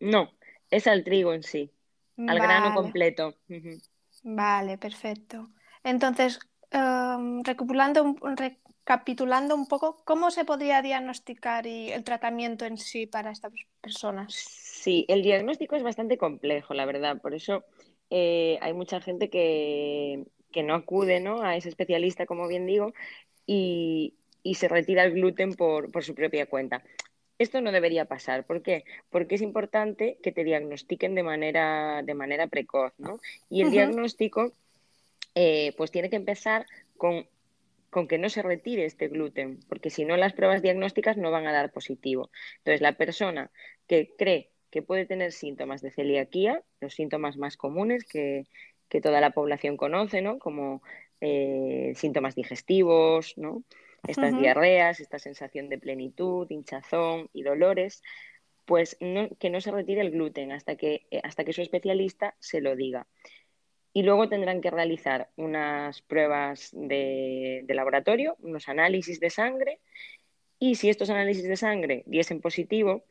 No, 0.00 0.30
es 0.70 0.86
al 0.86 1.04
trigo 1.04 1.32
en 1.32 1.42
sí, 1.42 1.70
al 2.18 2.26
vale. 2.26 2.40
grano 2.40 2.74
completo. 2.74 3.34
Uh 3.48 3.54
-huh. 3.54 3.88
Vale, 4.24 4.78
perfecto. 4.78 5.48
Entonces, 5.84 6.40
um, 6.72 7.42
recapitulando, 7.42 8.16
recapitulando 8.36 9.54
un 9.54 9.66
poco, 9.66 10.02
¿cómo 10.04 10.30
se 10.30 10.44
podría 10.44 10.82
diagnosticar 10.82 11.66
y 11.66 11.90
el 11.90 12.04
tratamiento 12.04 12.64
en 12.64 12.78
sí 12.78 13.06
para 13.06 13.30
estas 13.30 13.52
personas? 13.80 14.34
Sí, 14.34 15.04
el 15.08 15.22
diagnóstico 15.22 15.76
es 15.76 15.82
bastante 15.82 16.16
complejo, 16.16 16.74
la 16.74 16.86
verdad. 16.86 17.20
Por 17.20 17.34
eso 17.34 17.64
eh, 18.10 18.58
hay 18.60 18.72
mucha 18.72 19.00
gente 19.00 19.28
que, 19.28 20.24
que 20.52 20.62
no 20.62 20.74
acude 20.74 21.20
¿no? 21.20 21.42
a 21.42 21.56
ese 21.56 21.68
especialista, 21.68 22.26
como 22.26 22.48
bien 22.48 22.66
digo, 22.66 22.94
y, 23.46 24.14
y 24.42 24.54
se 24.54 24.68
retira 24.68 25.04
el 25.04 25.12
gluten 25.12 25.54
por, 25.54 25.90
por 25.90 26.04
su 26.04 26.14
propia 26.14 26.46
cuenta. 26.46 26.82
Esto 27.38 27.60
no 27.60 27.70
debería 27.70 28.06
pasar. 28.06 28.44
¿Por 28.44 28.62
qué? 28.62 28.84
Porque 29.10 29.36
es 29.36 29.42
importante 29.42 30.18
que 30.22 30.32
te 30.32 30.42
diagnostiquen 30.42 31.14
de 31.14 31.22
manera, 31.22 32.02
de 32.02 32.14
manera 32.14 32.48
precoz, 32.48 32.92
¿no? 32.98 33.20
Y 33.48 33.60
el 33.60 33.66
uh 33.66 33.70
-huh. 33.70 33.72
diagnóstico 33.72 34.52
eh, 35.40 35.72
pues 35.76 35.92
tiene 35.92 36.10
que 36.10 36.16
empezar 36.16 36.66
con, 36.96 37.28
con, 37.90 38.08
que 38.08 38.18
no 38.18 38.28
se 38.28 38.42
retire 38.42 38.84
este 38.84 39.06
gluten, 39.06 39.60
porque 39.68 39.88
si 39.88 40.04
no 40.04 40.16
las 40.16 40.32
pruebas 40.32 40.62
diagnósticas 40.62 41.16
no 41.16 41.30
van 41.30 41.46
a 41.46 41.52
dar 41.52 41.70
positivo. 41.70 42.28
Entonces, 42.56 42.80
la 42.80 42.96
persona 42.96 43.52
que 43.86 44.16
cree 44.18 44.50
que 44.72 44.82
puede 44.82 45.06
tener 45.06 45.30
síntomas 45.30 45.80
de 45.80 45.92
celiaquía, 45.92 46.64
los 46.80 46.94
síntomas 46.94 47.36
más 47.36 47.56
comunes 47.56 48.02
que, 48.04 48.48
que 48.88 49.00
toda 49.00 49.20
la 49.20 49.30
población 49.30 49.76
conoce, 49.76 50.22
¿no? 50.22 50.40
como 50.40 50.82
eh, 51.20 51.92
síntomas 51.94 52.34
digestivos, 52.34 53.38
¿no? 53.38 53.62
estas 54.08 54.32
uh 54.32 54.36
-huh. 54.36 54.40
diarreas, 54.40 54.98
esta 54.98 55.20
sensación 55.20 55.68
de 55.68 55.78
plenitud, 55.78 56.50
hinchazón 56.50 57.30
y 57.32 57.44
dolores, 57.44 58.02
pues 58.64 58.96
no, 58.98 59.28
que 59.38 59.50
no 59.50 59.60
se 59.60 59.70
retire 59.70 60.00
el 60.00 60.10
gluten 60.10 60.50
hasta 60.50 60.74
que, 60.74 61.06
eh, 61.12 61.20
hasta 61.22 61.44
que 61.44 61.52
su 61.52 61.62
especialista 61.62 62.34
se 62.40 62.60
lo 62.60 62.74
diga 62.74 63.06
y 63.98 64.04
luego 64.04 64.28
tendrán 64.28 64.60
que 64.60 64.70
realizar 64.70 65.28
unas 65.34 66.02
pruebas 66.02 66.70
de, 66.72 67.62
de, 67.64 67.74
laboratorio, 67.74 68.36
unos 68.38 68.68
análisis 68.68 69.18
de 69.18 69.28
sangre 69.28 69.80
y 70.60 70.76
si 70.76 70.88
estos 70.88 71.10
análisis 71.10 71.48
de 71.48 71.56
sangre 71.56 72.04
diesen 72.06 72.40
positivo, 72.40 73.02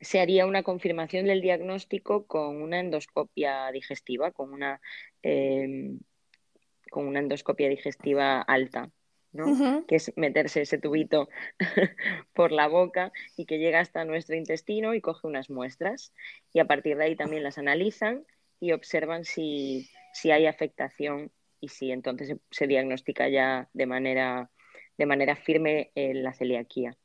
se 0.00 0.18
haría 0.18 0.44
una 0.44 0.64
confirmación 0.64 1.26
del 1.26 1.40
diagnóstico 1.40 2.26
con 2.26 2.62
una 2.62 2.80
endoscopia 2.80 3.70
digestiva, 3.70 4.32
con 4.32 4.52
una, 4.52 4.80
eh, 5.22 5.94
con 6.90 7.06
una 7.06 7.20
endoscopia 7.20 7.68
digestiva 7.68 8.40
alta. 8.42 8.90
¿no? 9.32 9.46
Uh 9.46 9.56
-huh. 9.56 9.86
que 9.86 9.96
es 9.96 10.12
meterse 10.16 10.62
ese 10.62 10.78
tubito 10.78 11.28
por 12.32 12.50
la 12.50 12.66
boca 12.66 13.12
y 13.36 13.44
que 13.44 13.58
llega 13.58 13.78
hasta 13.80 14.04
nuestro 14.04 14.34
intestino 14.34 14.94
y 14.94 15.00
coge 15.00 15.26
unas 15.28 15.48
muestras 15.50 16.12
y 16.52 16.58
a 16.58 16.64
partir 16.64 16.96
de 16.96 17.04
ahí 17.04 17.16
también 17.16 17.42
las 17.42 17.58
analizan 17.58 18.24
y 18.60 18.72
observan 18.72 19.24
si, 19.24 19.88
si 20.12 20.30
hay 20.30 20.46
afectación 20.46 21.30
y 21.60 21.68
si 21.68 21.90
entonces 21.90 22.28
se, 22.28 22.38
se, 22.50 22.66
diagnostica 22.66 23.28
ya 23.28 23.68
de 23.72 23.86
manera, 23.86 24.50
de 24.98 25.06
manera 25.06 25.36
firme 25.36 25.90
eh, 25.94 26.14
la 26.14 26.32
celiaquía. 26.32 26.96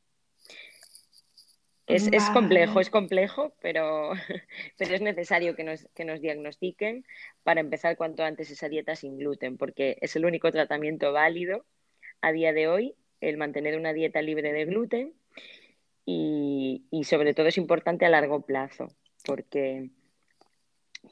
Es, 1.88 2.08
es 2.08 2.30
complejo, 2.30 2.80
es 2.80 2.90
complejo, 2.90 3.54
pero, 3.62 4.12
pero 4.78 4.96
es 4.96 5.02
necesario 5.02 5.56
que 5.56 5.64
nos, 5.64 5.88
que 5.94 6.06
nos 6.06 6.22
diagnostiquen 6.22 7.06
para 7.44 7.60
empezar 7.60 7.98
cuanto 7.98 8.24
antes 8.24 8.50
esa 8.50 8.70
dieta 8.70 8.96
sin 8.96 9.18
gluten, 9.18 9.58
porque 9.58 9.98
es 10.02 10.16
el 10.16 10.26
único 10.26 10.52
tratamiento 10.52 11.12
válido 11.12 11.66
a 12.22 12.32
día 12.32 12.54
de 12.54 12.68
hoy, 12.68 12.96
el 13.20 13.38
mantener 13.38 13.78
una 13.78 13.94
dieta 13.94 14.22
libre 14.22 14.54
de 14.54 14.66
gluten 14.66 15.14
y, 16.06 16.86
y 16.92 17.04
sobre 17.04 17.34
todo 17.34 17.48
es 17.48 17.58
importante 17.58 18.06
a 18.06 18.10
largo 18.10 18.46
plazo, 18.46 18.88
porque, 19.26 19.90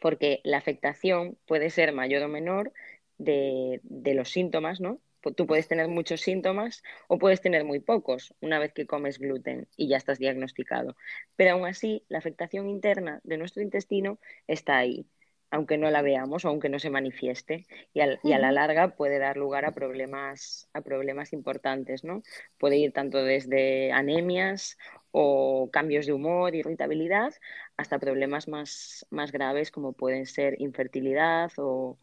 porque 0.01 0.41
la 0.43 0.57
afectación 0.57 1.37
puede 1.45 1.69
ser 1.69 1.93
mayor 1.93 2.23
o 2.23 2.27
menor 2.27 2.73
de, 3.17 3.79
de 3.83 4.13
los 4.13 4.29
síntomas, 4.29 4.79
¿no? 4.81 5.01
Tú 5.35 5.45
puedes 5.47 5.67
tener 5.67 5.89
muchos 5.89 6.21
síntomas 6.21 6.81
o 7.09 7.17
puedes 7.19 7.41
tener 7.41 7.65
muy 7.65 7.81
pocos 7.81 8.33
una 8.39 8.57
vez 8.57 8.71
que 8.73 8.87
comes 8.87 9.19
gluten 9.19 9.67
y 9.75 9.89
ya 9.89 9.97
estás 9.97 10.17
diagnosticado. 10.17 10.95
Pero 11.35 11.51
aún 11.53 11.67
así, 11.67 12.05
la 12.07 12.19
afectación 12.19 12.69
interna 12.69 13.19
de 13.23 13.37
nuestro 13.37 13.61
intestino 13.61 14.19
está 14.47 14.77
ahí, 14.77 15.09
aunque 15.51 15.77
no 15.77 15.89
la 15.91 16.01
veamos 16.01 16.45
o 16.45 16.49
aunque 16.49 16.69
no 16.69 16.79
se 16.79 16.89
manifieste. 16.89 17.67
Y, 17.93 17.99
al- 18.01 18.19
y 18.23 18.31
a 18.33 18.39
la 18.39 18.51
larga 18.53 18.95
puede 18.95 19.19
dar 19.19 19.35
lugar 19.35 19.65
a 19.65 19.73
problemas, 19.73 20.69
a 20.73 20.81
problemas 20.81 21.33
importantes, 21.33 22.03
¿no? 22.05 22.21
Puede 22.57 22.77
ir 22.77 22.93
tanto 22.93 23.21
desde 23.23 23.91
anemias 23.91 24.77
o 25.11 25.69
cambios 25.71 26.05
de 26.05 26.13
humor, 26.13 26.55
irritabilidad, 26.55 27.33
hasta 27.77 27.99
problemas 27.99 28.47
más, 28.47 29.05
más 29.09 29.31
graves 29.31 29.71
como 29.71 29.93
pueden 29.93 30.25
ser 30.25 30.61
infertilidad 30.61 31.51
o, 31.57 31.97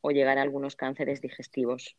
o 0.00 0.10
llegar 0.10 0.38
a 0.38 0.42
algunos 0.42 0.76
cánceres 0.76 1.20
digestivos. 1.20 1.96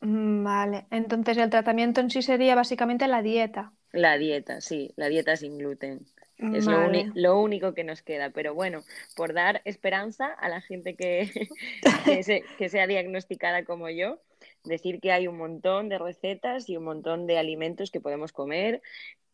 Mm, 0.00 0.44
Vale, 0.44 0.86
entonces 0.90 1.36
el 1.38 1.50
tratamiento 1.50 2.00
en 2.00 2.10
sí 2.10 2.22
sería 2.22 2.54
básicamente 2.54 3.06
la 3.08 3.22
dieta. 3.22 3.72
La 3.92 4.16
dieta, 4.18 4.60
sí, 4.60 4.92
la 4.96 5.08
dieta 5.08 5.36
sin 5.36 5.58
gluten. 5.58 6.06
Es 6.50 6.66
lo, 6.66 6.76
Vale. 6.76 6.88
uni- 6.88 7.10
lo 7.14 7.40
único 7.40 7.74
que 7.74 7.84
nos 7.84 8.02
queda. 8.02 8.30
Pero 8.30 8.54
bueno, 8.54 8.82
por 9.16 9.32
dar 9.34 9.60
esperanza 9.64 10.26
a 10.26 10.48
la 10.48 10.60
gente 10.60 10.96
que, 10.96 11.30
que, 12.04 12.22
se- 12.22 12.46
que 12.56 12.68
sea 12.68 12.86
diagnosticada 12.86 13.64
como 13.64 13.88
yo, 13.90 14.20
decir 14.64 15.00
que 15.00 15.12
hay 15.12 15.26
un 15.28 15.38
montón 15.38 15.88
de 15.88 15.98
recetas 15.98 16.68
y 16.68 16.76
un 16.76 16.84
montón 16.84 17.26
de 17.26 17.38
alimentos 17.38 17.90
que 17.90 18.00
podemos 18.00 18.32
comer 18.32 18.82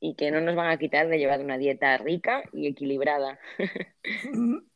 y 0.01 0.15
que 0.15 0.31
no 0.31 0.41
nos 0.41 0.55
van 0.55 0.71
a 0.71 0.79
quitar 0.79 1.09
de 1.09 1.19
llevar 1.19 1.41
una 1.41 1.59
dieta 1.59 1.97
rica 1.99 2.43
y 2.53 2.67
equilibrada. 2.67 3.39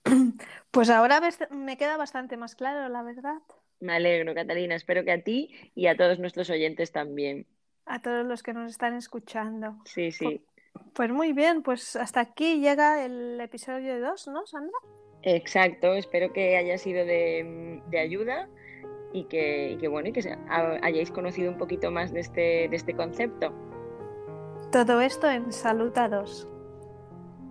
Pues 0.70 0.88
ahora 0.88 1.20
me 1.50 1.76
queda 1.76 1.98
bastante 1.98 2.38
más 2.38 2.56
claro, 2.56 2.88
la 2.88 3.02
verdad. 3.02 3.34
Me 3.78 3.92
alegro, 3.92 4.34
Catalina. 4.34 4.74
Espero 4.74 5.04
que 5.04 5.12
a 5.12 5.22
ti 5.22 5.50
y 5.74 5.86
a 5.86 5.96
todos 5.98 6.18
nuestros 6.18 6.48
oyentes 6.48 6.92
también. 6.92 7.46
A 7.84 8.00
todos 8.00 8.24
los 8.24 8.42
que 8.42 8.54
nos 8.54 8.70
están 8.70 8.94
escuchando. 8.94 9.76
Sí, 9.84 10.12
sí. 10.12 10.42
Pues 10.94 11.10
muy 11.10 11.34
bien, 11.34 11.62
pues 11.62 11.94
hasta 11.96 12.20
aquí 12.20 12.60
llega 12.60 13.04
el 13.04 13.38
episodio 13.38 14.00
2, 14.00 14.28
¿no, 14.28 14.46
Sandra? 14.46 14.78
Exacto, 15.22 15.92
espero 15.92 16.32
que 16.32 16.56
haya 16.56 16.78
sido 16.78 17.04
de, 17.04 17.82
de 17.88 17.98
ayuda 17.98 18.48
y 19.12 19.24
que, 19.24 19.72
y 19.72 19.76
que, 19.76 19.88
bueno, 19.88 20.08
y 20.08 20.12
que 20.12 20.36
hayáis 20.82 21.10
conocido 21.10 21.50
un 21.50 21.58
poquito 21.58 21.90
más 21.90 22.12
de 22.12 22.20
este, 22.20 22.68
de 22.68 22.76
este 22.76 22.94
concepto. 22.94 23.52
Todo 24.70 25.00
esto 25.00 25.30
en 25.30 25.52
Salud 25.52 25.96
a 25.98 26.08
2. 26.08 26.48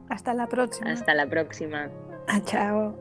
Hasta 0.10 0.34
la 0.34 0.47
próxima. 0.47 0.91
Hasta 0.91 1.13
la 1.13 1.28
próxima. 1.28 1.89
Ah, 2.28 2.41
chao. 2.43 2.97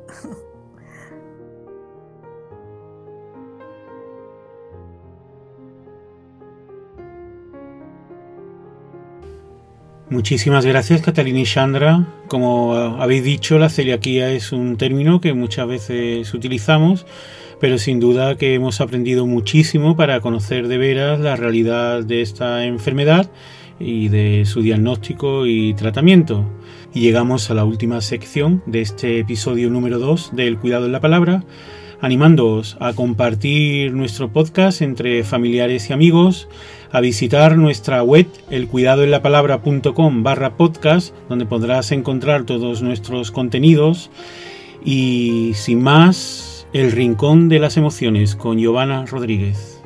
Muchísimas 10.10 10.66
gracias 10.66 11.02
Catalina 11.02 11.38
y 11.38 11.46
Sandra. 11.46 12.04
Como 12.26 12.74
habéis 12.74 13.22
dicho, 13.22 13.60
la 13.60 13.68
celiaquía 13.68 14.32
es 14.32 14.50
un 14.50 14.76
término 14.76 15.20
que 15.20 15.34
muchas 15.34 15.68
veces 15.68 16.34
utilizamos, 16.34 17.06
pero 17.60 17.78
sin 17.78 18.00
duda 18.00 18.36
que 18.36 18.54
hemos 18.54 18.80
aprendido 18.80 19.26
muchísimo 19.26 19.94
para 19.96 20.20
conocer 20.20 20.66
de 20.66 20.78
veras 20.78 21.20
la 21.20 21.36
realidad 21.36 22.02
de 22.02 22.22
esta 22.22 22.64
enfermedad 22.64 23.30
y 23.78 24.08
de 24.08 24.44
su 24.46 24.62
diagnóstico 24.62 25.46
y 25.46 25.74
tratamiento. 25.74 26.44
Y 26.94 27.00
llegamos 27.00 27.50
a 27.50 27.54
la 27.54 27.64
última 27.64 28.00
sección 28.00 28.62
de 28.66 28.80
este 28.80 29.18
episodio 29.18 29.70
número 29.70 29.98
2 29.98 30.30
del 30.34 30.58
Cuidado 30.58 30.86
en 30.86 30.92
la 30.92 31.00
Palabra, 31.00 31.44
animándoos 32.00 32.78
a 32.80 32.94
compartir 32.94 33.92
nuestro 33.92 34.32
podcast 34.32 34.80
entre 34.80 35.22
familiares 35.22 35.90
y 35.90 35.92
amigos, 35.92 36.48
a 36.90 37.00
visitar 37.00 37.56
nuestra 37.58 38.02
web 38.02 38.26
elcuidadoenlapalabra.com 38.50 40.22
barra 40.22 40.56
podcast, 40.56 41.14
donde 41.28 41.46
podrás 41.46 41.92
encontrar 41.92 42.44
todos 42.44 42.82
nuestros 42.82 43.30
contenidos. 43.30 44.10
Y 44.82 45.52
sin 45.54 45.82
más, 45.82 46.49
el 46.72 46.92
rincón 46.92 47.48
de 47.48 47.58
las 47.58 47.76
emociones 47.76 48.36
con 48.36 48.56
Giovanna 48.56 49.04
Rodríguez. 49.04 49.80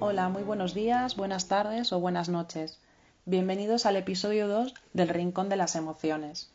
Hola, 0.00 0.30
muy 0.30 0.42
buenos 0.42 0.72
días, 0.72 1.16
buenas 1.16 1.48
tardes 1.48 1.92
o 1.92 2.00
buenas 2.00 2.30
noches. 2.30 2.78
Bienvenidos 3.26 3.84
al 3.84 3.96
episodio 3.96 4.48
2 4.48 4.72
del 4.94 5.08
Rincón 5.10 5.50
de 5.50 5.56
las 5.56 5.76
Emociones. 5.76 6.50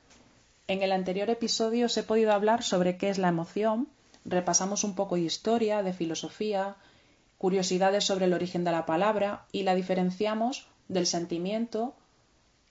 En 0.68 0.82
el 0.82 0.92
anterior 0.92 1.30
episodio 1.30 1.86
os 1.86 1.98
he 1.98 2.04
podido 2.04 2.34
hablar 2.34 2.64
sobre 2.64 2.98
qué 2.98 3.10
es 3.10 3.20
la 3.20 3.30
emoción, 3.30 3.88
repasamos 4.26 4.84
un 4.84 4.96
poco 4.96 5.14
de 5.14 5.22
historia, 5.22 5.84
de 5.84 5.94
filosofía, 5.94 6.78
curiosidades 7.38 8.06
sobre 8.06 8.26
el 8.26 8.34
origen 8.34 8.64
de 8.64 8.72
la 8.72 8.88
palabra 8.88 9.46
y 9.52 9.64
la 9.64 9.76
diferenciamos 9.76 10.66
del 10.88 11.06
sentimiento 11.06 11.94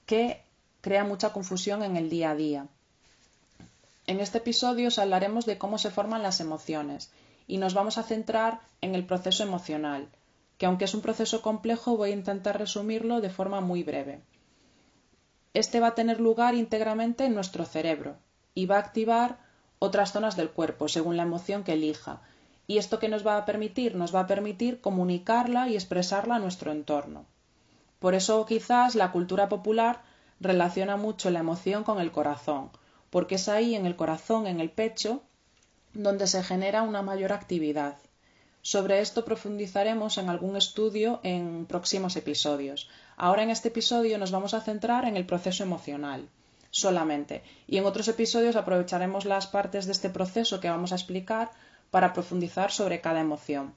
que 0.05 0.43
crea 0.81 1.05
mucha 1.05 1.33
confusión 1.33 1.85
en 1.85 1.97
el 1.97 2.11
día 2.11 2.31
a 2.31 2.35
día. 2.35 2.67
En 4.09 4.21
este 4.21 4.39
episodio 4.39 4.89
os 4.89 4.99
hablaremos 4.99 5.45
de 5.45 5.59
cómo 5.59 5.77
se 5.77 5.91
forman 5.91 6.23
las 6.23 6.41
emociones 6.41 7.13
y 7.47 7.59
nos 7.59 7.75
vamos 7.75 7.99
a 7.99 8.03
centrar 8.03 8.61
en 8.81 8.95
el 8.95 9.05
proceso 9.05 9.43
emocional, 9.43 10.09
que 10.57 10.65
aunque 10.65 10.87
es 10.87 10.95
un 10.95 11.03
proceso 11.03 11.43
complejo 11.43 11.95
voy 11.95 12.13
a 12.13 12.15
intentar 12.15 12.59
resumirlo 12.59 13.21
de 13.21 13.29
forma 13.29 13.61
muy 13.61 13.83
breve. 13.83 14.23
Este 15.53 15.79
va 15.79 15.89
a 15.89 15.95
tener 15.95 16.21
lugar 16.21 16.55
íntegramente 16.55 17.27
en 17.27 17.35
nuestro 17.35 17.67
cerebro 17.67 18.17
y 18.55 18.65
va 18.65 18.77
a 18.77 18.81
activar 18.81 19.41
otras 19.79 20.13
zonas 20.13 20.37
del 20.37 20.53
cuerpo 20.53 20.89
según 20.89 21.19
la 21.19 21.25
emoción 21.25 21.63
que 21.63 21.75
elija. 21.75 22.23
¿Y 22.67 22.79
esto 22.79 22.99
que 22.99 23.11
nos 23.11 23.27
va 23.27 23.37
a 23.37 23.45
permitir? 23.45 23.95
Nos 23.95 24.15
va 24.15 24.21
a 24.21 24.27
permitir 24.27 24.81
comunicarla 24.81 25.69
y 25.69 25.75
expresarla 25.75 26.37
a 26.37 26.39
nuestro 26.39 26.73
entorno. 26.73 27.27
Por 27.99 28.15
eso 28.15 28.47
quizás 28.47 28.95
la 28.95 29.13
cultura 29.13 29.51
popular 29.51 30.01
relaciona 30.41 30.97
mucho 30.97 31.29
la 31.29 31.41
emoción 31.41 31.85
con 31.85 32.01
el 32.01 32.11
corazón, 32.11 32.71
porque 33.11 33.37
es 33.37 33.49
ahí 33.49 33.75
en 33.75 33.87
el 33.87 33.97
corazón, 33.97 34.47
en 34.47 34.61
el 34.61 34.71
pecho, 34.71 35.23
donde 35.95 36.27
se 36.27 36.43
genera 36.43 36.83
una 36.83 37.03
mayor 37.03 37.33
actividad. 37.33 37.97
Sobre 38.63 39.01
esto 39.01 39.25
profundizaremos 39.25 40.19
en 40.19 40.29
algún 40.29 40.57
estudio 40.57 41.21
en 41.23 41.67
próximos 41.67 42.17
episodios. 42.17 42.91
Ahora 43.17 43.43
en 43.43 43.51
este 43.51 43.69
episodio 43.69 44.19
nos 44.19 44.31
vamos 44.31 44.53
a 44.53 44.61
centrar 44.61 45.05
en 45.05 45.17
el 45.17 45.27
proceso 45.27 45.63
emocional 45.63 46.29
solamente 46.71 47.43
y 47.67 47.79
en 47.79 47.87
otros 47.87 48.09
episodios 48.09 48.57
aprovecharemos 48.57 49.25
las 49.25 49.47
partes 49.47 49.87
de 49.87 49.93
este 49.93 50.11
proceso 50.11 50.61
que 50.61 50.69
vamos 50.69 50.93
a 50.93 50.97
explicar 50.97 51.51
para 51.91 52.13
profundizar 52.13 52.71
sobre 52.71 53.01
cada 53.01 53.21
emoción. 53.21 53.75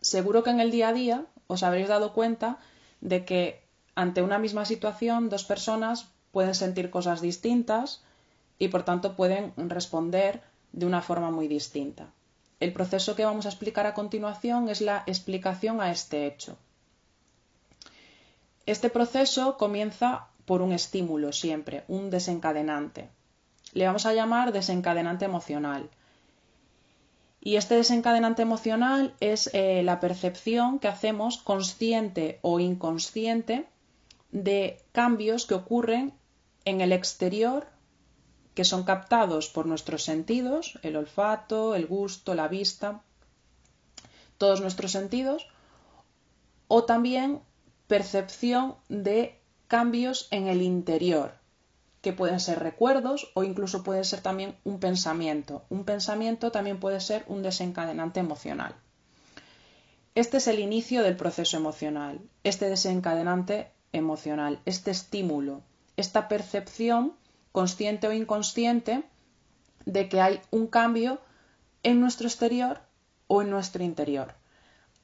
Seguro 0.00 0.42
que 0.42 0.50
en 0.50 0.60
el 0.60 0.70
día 0.70 0.88
a 0.88 0.92
día 0.92 1.26
os 1.46 1.62
habréis 1.62 1.88
dado 1.88 2.12
cuenta 2.12 2.58
de 3.00 3.24
que 3.24 3.64
ante 3.94 4.22
una 4.22 4.38
misma 4.38 4.64
situación 4.64 5.30
dos 5.30 5.44
personas 5.44 6.08
pueden 6.34 6.54
sentir 6.54 6.90
cosas 6.90 7.22
distintas 7.22 8.02
y 8.58 8.68
por 8.68 8.82
tanto 8.82 9.16
pueden 9.16 9.54
responder 9.56 10.42
de 10.72 10.84
una 10.84 11.00
forma 11.00 11.30
muy 11.30 11.48
distinta. 11.48 12.10
El 12.60 12.72
proceso 12.72 13.16
que 13.16 13.24
vamos 13.24 13.46
a 13.46 13.50
explicar 13.50 13.86
a 13.86 13.94
continuación 13.94 14.68
es 14.68 14.80
la 14.80 15.04
explicación 15.06 15.80
a 15.80 15.90
este 15.90 16.26
hecho. 16.26 16.58
Este 18.66 18.90
proceso 18.90 19.56
comienza 19.56 20.26
por 20.44 20.60
un 20.60 20.72
estímulo 20.72 21.32
siempre, 21.32 21.84
un 21.88 22.10
desencadenante. 22.10 23.08
Le 23.72 23.86
vamos 23.86 24.06
a 24.06 24.14
llamar 24.14 24.52
desencadenante 24.52 25.24
emocional. 25.24 25.88
Y 27.40 27.56
este 27.56 27.74
desencadenante 27.76 28.42
emocional 28.42 29.14
es 29.20 29.50
eh, 29.52 29.82
la 29.82 30.00
percepción 30.00 30.78
que 30.78 30.88
hacemos 30.88 31.38
consciente 31.38 32.38
o 32.42 32.58
inconsciente 32.58 33.66
de 34.32 34.80
cambios 34.92 35.46
que 35.46 35.54
ocurren 35.54 36.14
en 36.64 36.80
el 36.80 36.92
exterior 36.92 37.66
que 38.54 38.64
son 38.64 38.84
captados 38.84 39.48
por 39.48 39.66
nuestros 39.66 40.04
sentidos, 40.04 40.78
el 40.82 40.96
olfato, 40.96 41.74
el 41.74 41.86
gusto, 41.86 42.34
la 42.34 42.48
vista, 42.48 43.02
todos 44.38 44.60
nuestros 44.60 44.92
sentidos, 44.92 45.48
o 46.68 46.84
también 46.84 47.40
percepción 47.88 48.76
de 48.88 49.38
cambios 49.66 50.28
en 50.30 50.46
el 50.46 50.62
interior, 50.62 51.34
que 52.00 52.12
pueden 52.12 52.38
ser 52.38 52.60
recuerdos 52.60 53.30
o 53.34 53.44
incluso 53.44 53.82
puede 53.82 54.04
ser 54.04 54.20
también 54.20 54.56
un 54.64 54.78
pensamiento. 54.78 55.64
Un 55.68 55.84
pensamiento 55.84 56.52
también 56.52 56.78
puede 56.78 57.00
ser 57.00 57.24
un 57.28 57.42
desencadenante 57.42 58.20
emocional. 58.20 58.74
Este 60.14 60.36
es 60.36 60.46
el 60.46 60.60
inicio 60.60 61.02
del 61.02 61.16
proceso 61.16 61.56
emocional, 61.56 62.20
este 62.44 62.68
desencadenante 62.68 63.72
emocional, 63.92 64.60
este 64.64 64.92
estímulo, 64.92 65.62
esta 65.96 66.28
percepción 66.28 67.14
consciente 67.52 68.08
o 68.08 68.12
inconsciente 68.12 69.04
de 69.84 70.08
que 70.08 70.20
hay 70.20 70.40
un 70.50 70.66
cambio 70.66 71.20
en 71.82 72.00
nuestro 72.00 72.26
exterior 72.26 72.80
o 73.26 73.42
en 73.42 73.50
nuestro 73.50 73.84
interior. 73.84 74.34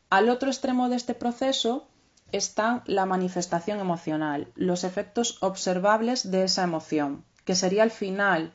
Al 0.09 0.29
otro 0.29 0.51
extremo 0.51 0.89
de 0.89 0.97
este 0.97 1.15
proceso 1.15 1.87
está 2.33 2.83
la 2.87 3.07
manifestación 3.07 3.79
emocional, 3.81 4.53
los 4.55 4.85
efectos 4.85 5.39
observables 5.43 6.31
de 6.31 6.45
esa 6.45 6.65
emoción, 6.65 7.25
que 7.45 7.55
sería 7.55 7.85
el 7.85 7.91
final 7.91 8.55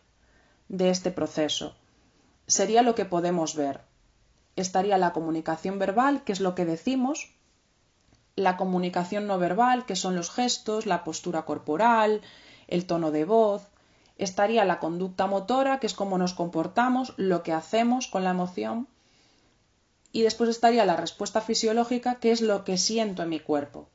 de 0.68 0.90
este 0.90 1.12
proceso. 1.12 1.76
Sería 2.48 2.82
lo 2.82 2.96
que 2.96 3.06
podemos 3.06 3.56
ver. 3.56 3.82
Estaría 4.56 4.98
la 4.98 5.14
comunicación 5.14 5.80
verbal, 5.80 6.24
que 6.24 6.32
es 6.32 6.40
lo 6.40 6.56
que 6.56 6.66
decimos, 6.66 7.35
la 8.36 8.58
comunicación 8.58 9.28
no 9.28 9.40
verbal, 9.40 9.86
que 9.86 9.96
son 9.96 10.16
los 10.16 10.30
gestos, 10.30 10.86
la 10.86 11.04
postura 11.04 11.46
corporal, 11.46 12.22
el 12.68 12.86
tono 12.86 13.12
de 13.12 13.26
voz, 13.26 13.68
estaría 14.18 14.66
la 14.66 14.80
conducta 14.80 15.28
motora, 15.28 15.80
que 15.80 15.88
es 15.88 15.94
cómo 15.94 16.18
nos 16.18 16.34
comportamos, 16.34 17.14
lo 17.18 17.44
que 17.44 17.54
hacemos 17.54 18.08
con 18.08 18.24
la 18.24 18.32
emoción, 18.32 18.88
y 20.12 20.22
después 20.22 20.50
estaría 20.50 20.86
la 20.86 20.96
respuesta 20.96 21.42
fisiológica, 21.42 22.16
que 22.16 22.32
es 22.32 22.42
lo 22.42 22.64
que 22.64 22.78
siento 22.78 23.24
en 23.24 23.30
mi 23.30 23.40
cuerpo. 23.40 23.90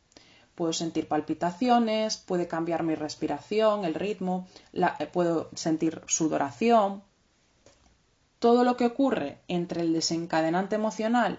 Puedo 0.55 0.75
sentir 0.75 1.09
palpitaciones, 1.09 2.19
puede 2.19 2.47
cambiar 2.47 2.83
mi 2.83 2.95
respiración, 2.95 3.87
el 3.87 3.95
ritmo, 3.95 4.47
eh, 4.75 5.07
puedo 5.11 5.49
sentir 5.55 6.03
sudoración. 6.07 7.03
Todo 8.39 8.65
lo 8.65 8.77
que 8.77 8.85
ocurre 8.85 9.39
entre 9.49 9.81
el 9.81 9.95
desencadenante 9.95 10.75
emocional 10.75 11.39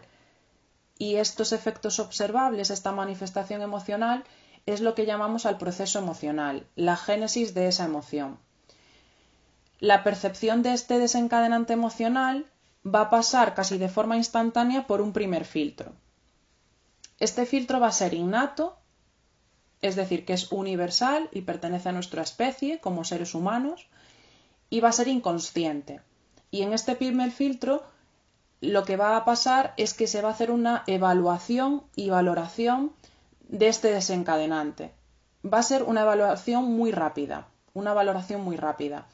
y 1.01 1.15
estos 1.15 1.51
efectos 1.51 1.97
observables, 1.97 2.69
esta 2.69 2.91
manifestación 2.91 3.63
emocional, 3.63 4.23
es 4.67 4.81
lo 4.81 4.93
que 4.93 5.07
llamamos 5.07 5.47
al 5.47 5.57
proceso 5.57 5.97
emocional, 5.97 6.67
la 6.75 6.95
génesis 6.95 7.55
de 7.55 7.67
esa 7.67 7.85
emoción. 7.85 8.37
La 9.79 10.03
percepción 10.03 10.61
de 10.61 10.73
este 10.73 10.99
desencadenante 10.99 11.73
emocional 11.73 12.45
va 12.85 13.01
a 13.01 13.09
pasar 13.09 13.55
casi 13.55 13.79
de 13.79 13.89
forma 13.89 14.15
instantánea 14.15 14.85
por 14.85 15.01
un 15.01 15.11
primer 15.11 15.45
filtro. 15.45 15.91
Este 17.17 17.47
filtro 17.47 17.79
va 17.79 17.87
a 17.87 17.99
ser 18.03 18.13
innato, 18.13 18.77
es 19.81 19.95
decir, 19.95 20.23
que 20.23 20.33
es 20.33 20.51
universal 20.51 21.29
y 21.31 21.41
pertenece 21.41 21.89
a 21.89 21.93
nuestra 21.93 22.21
especie 22.21 22.79
como 22.79 23.05
seres 23.05 23.33
humanos, 23.33 23.87
y 24.69 24.81
va 24.81 24.89
a 24.89 24.99
ser 24.99 25.07
inconsciente. 25.07 26.01
Y 26.51 26.61
en 26.61 26.73
este 26.73 26.95
primer 26.95 27.31
filtro 27.31 27.83
lo 28.61 28.85
que 28.85 28.95
va 28.97 29.17
a 29.17 29.25
pasar 29.25 29.73
es 29.77 29.93
que 29.93 30.07
se 30.07 30.21
va 30.21 30.29
a 30.29 30.33
hacer 30.33 30.51
una 30.51 30.83
evaluación 30.87 31.83
y 31.95 32.09
valoración 32.09 32.93
de 33.49 33.67
este 33.67 33.91
desencadenante. 33.91 34.93
Va 35.45 35.59
a 35.59 35.63
ser 35.63 35.83
una 35.83 36.01
evaluación 36.01 36.65
muy 36.65 36.91
rápida, 36.91 37.47
una 37.73 37.93
valoración 37.93 38.41
muy 38.41 38.55
rápida, 38.55 39.07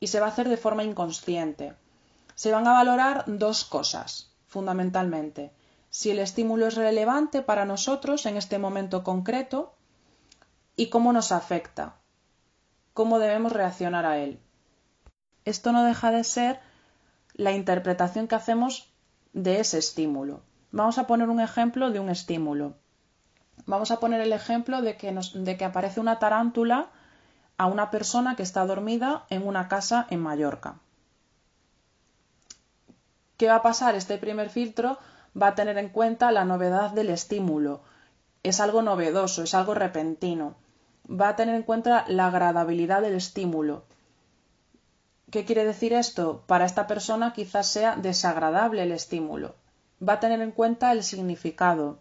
y 0.00 0.06
se 0.06 0.20
va 0.20 0.26
a 0.26 0.30
hacer 0.30 0.48
de 0.48 0.56
forma 0.56 0.84
inconsciente 0.84 1.74
se 2.34 2.52
van 2.52 2.66
a 2.66 2.72
valorar 2.72 3.24
dos 3.26 3.64
cosas, 3.64 4.30
fundamentalmente. 4.46 5.52
Si 5.90 6.10
el 6.10 6.18
estímulo 6.18 6.66
es 6.66 6.74
relevante 6.74 7.42
para 7.42 7.64
nosotros 7.64 8.26
en 8.26 8.36
este 8.36 8.58
momento 8.58 9.04
concreto 9.04 9.74
y 10.74 10.88
cómo 10.88 11.12
nos 11.12 11.32
afecta, 11.32 11.96
cómo 12.94 13.18
debemos 13.18 13.52
reaccionar 13.52 14.06
a 14.06 14.18
él. 14.18 14.40
Esto 15.44 15.72
no 15.72 15.84
deja 15.84 16.10
de 16.10 16.24
ser 16.24 16.60
la 17.34 17.52
interpretación 17.52 18.28
que 18.28 18.34
hacemos 18.34 18.91
de 19.32 19.60
ese 19.60 19.78
estímulo. 19.78 20.42
Vamos 20.70 20.98
a 20.98 21.06
poner 21.06 21.28
un 21.28 21.40
ejemplo 21.40 21.90
de 21.90 22.00
un 22.00 22.08
estímulo. 22.08 22.74
Vamos 23.66 23.90
a 23.90 24.00
poner 24.00 24.20
el 24.20 24.32
ejemplo 24.32 24.82
de 24.82 24.96
que, 24.96 25.64
aparece 25.64 26.00
una 26.00 26.18
tarántula 26.18 26.88
a 27.58 27.66
una 27.66 27.90
persona 27.90 28.36
que 28.36 28.42
está 28.42 28.66
dormida 28.66 29.26
en 29.30 29.46
una 29.46 29.68
casa 29.68 30.06
en 30.10 30.20
Mallorca. 30.20 30.76
¿Qué 33.36 33.48
va 33.48 33.56
a 33.56 33.62
pasar? 33.62 33.94
Este 33.94 34.18
primer 34.18 34.50
filtro 34.50 34.98
va 35.40 35.48
a 35.48 35.54
tener 35.54 35.78
en 35.78 35.88
cuenta 35.88 36.32
la 36.32 36.44
novedad 36.44 36.90
del 36.90 37.10
estímulo. 37.10 37.82
Es 38.42 38.60
algo 38.60 38.82
novedoso, 38.82 39.42
es 39.42 39.54
algo 39.54 39.74
repentino. 39.74 40.56
Va 41.08 41.28
a 41.28 41.36
tener 41.36 41.54
en 41.54 41.62
cuenta 41.62 42.04
la 42.08 42.26
agradabilidad 42.26 43.02
del 43.02 43.14
estímulo. 43.14 43.84
¿Qué 45.32 45.46
quiere 45.46 45.64
decir 45.64 45.94
esto? 45.94 46.44
Para 46.46 46.66
esta 46.66 46.86
persona 46.86 47.32
quizás 47.32 47.66
sea 47.66 47.96
desagradable 47.96 48.82
el 48.82 48.92
estímulo. 48.92 49.54
Va 50.06 50.12
a 50.14 50.20
tener 50.20 50.42
en 50.42 50.52
cuenta 50.52 50.92
el 50.92 51.02
significado. 51.02 52.00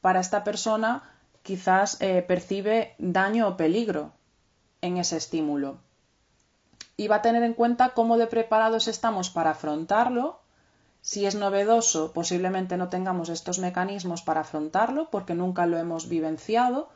Para 0.00 0.18
esta 0.18 0.42
persona 0.42 1.04
quizás 1.44 1.96
eh, 2.00 2.22
percibe 2.26 2.96
daño 2.98 3.46
o 3.46 3.56
peligro 3.56 4.10
en 4.80 4.98
ese 4.98 5.16
estímulo. 5.16 5.78
Y 6.96 7.06
va 7.06 7.16
a 7.16 7.22
tener 7.22 7.44
en 7.44 7.54
cuenta 7.54 7.90
cómo 7.90 8.18
de 8.18 8.26
preparados 8.26 8.88
estamos 8.88 9.30
para 9.30 9.50
afrontarlo 9.50 10.40
si 11.02 11.26
es 11.26 11.36
novedoso, 11.36 12.12
posiblemente 12.12 12.76
no 12.76 12.88
tengamos 12.88 13.28
estos 13.28 13.60
mecanismos 13.60 14.22
para 14.22 14.40
afrontarlo 14.40 15.08
porque 15.08 15.36
nunca 15.36 15.66
lo 15.66 15.78
hemos 15.78 16.08
vivenciado 16.08 16.88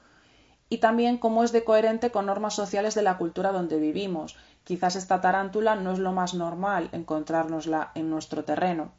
y 0.69 0.79
también 0.79 1.19
cómo 1.19 1.45
es 1.45 1.53
de 1.53 1.63
coherente 1.63 2.11
con 2.11 2.27
normas 2.27 2.55
sociales 2.55 2.95
de 2.95 3.03
la 3.03 3.17
cultura 3.17 3.53
donde 3.53 3.79
vivimos. 3.79 4.37
Quizás 4.65 4.97
esta 4.97 5.21
tarántula 5.21 5.77
no 5.77 5.93
es 5.93 5.99
lo 5.99 6.13
más 6.13 6.35
normal 6.35 6.89
encontrárnosla 6.93 7.93
en 7.95 8.11
nuestro 8.11 8.45
terreno. 8.45 8.93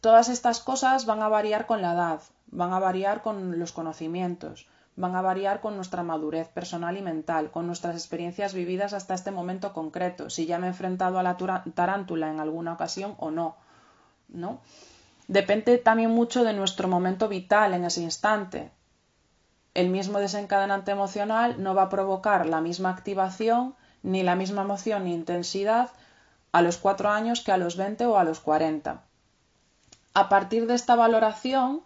Todas 0.00 0.28
estas 0.28 0.60
cosas 0.60 1.06
van 1.06 1.22
a 1.22 1.28
variar 1.28 1.66
con 1.66 1.82
la 1.82 1.92
edad, 1.92 2.20
van 2.46 2.72
a 2.72 2.78
variar 2.78 3.22
con 3.22 3.58
los 3.58 3.72
conocimientos, 3.72 4.68
van 4.96 5.16
a 5.16 5.22
variar 5.22 5.60
con 5.60 5.76
nuestra 5.76 6.02
madurez 6.02 6.48
personal 6.48 6.96
y 6.96 7.02
mental, 7.02 7.50
con 7.50 7.66
nuestras 7.66 7.94
experiencias 7.94 8.52
vividas 8.52 8.92
hasta 8.92 9.14
este 9.14 9.30
momento 9.30 9.72
concreto, 9.72 10.28
si 10.28 10.46
ya 10.46 10.58
me 10.58 10.66
he 10.66 10.70
enfrentado 10.70 11.18
a 11.18 11.22
la 11.22 11.36
tarántula 11.74 12.30
en 12.30 12.40
alguna 12.40 12.74
ocasión 12.74 13.14
o 13.18 13.30
no, 13.30 13.56
¿no? 14.28 14.60
Depende 15.28 15.78
también 15.78 16.10
mucho 16.10 16.44
de 16.44 16.52
nuestro 16.52 16.88
momento 16.88 17.28
vital 17.28 17.74
en 17.74 17.84
ese 17.84 18.02
instante. 18.02 18.70
El 19.72 19.88
mismo 19.88 20.18
desencadenante 20.18 20.90
emocional 20.90 21.62
no 21.62 21.74
va 21.74 21.84
a 21.84 21.88
provocar 21.88 22.46
la 22.46 22.60
misma 22.60 22.90
activación, 22.90 23.74
ni 24.02 24.22
la 24.22 24.36
misma 24.36 24.62
emoción 24.62 25.04
ni 25.04 25.14
intensidad 25.14 25.90
a 26.52 26.62
los 26.62 26.76
cuatro 26.76 27.10
años 27.10 27.40
que 27.40 27.52
a 27.52 27.56
los 27.56 27.76
20 27.76 28.06
o 28.06 28.18
a 28.18 28.24
los 28.24 28.40
40. 28.40 29.02
A 30.14 30.28
partir 30.28 30.66
de 30.66 30.74
esta 30.74 30.94
valoración, 30.94 31.82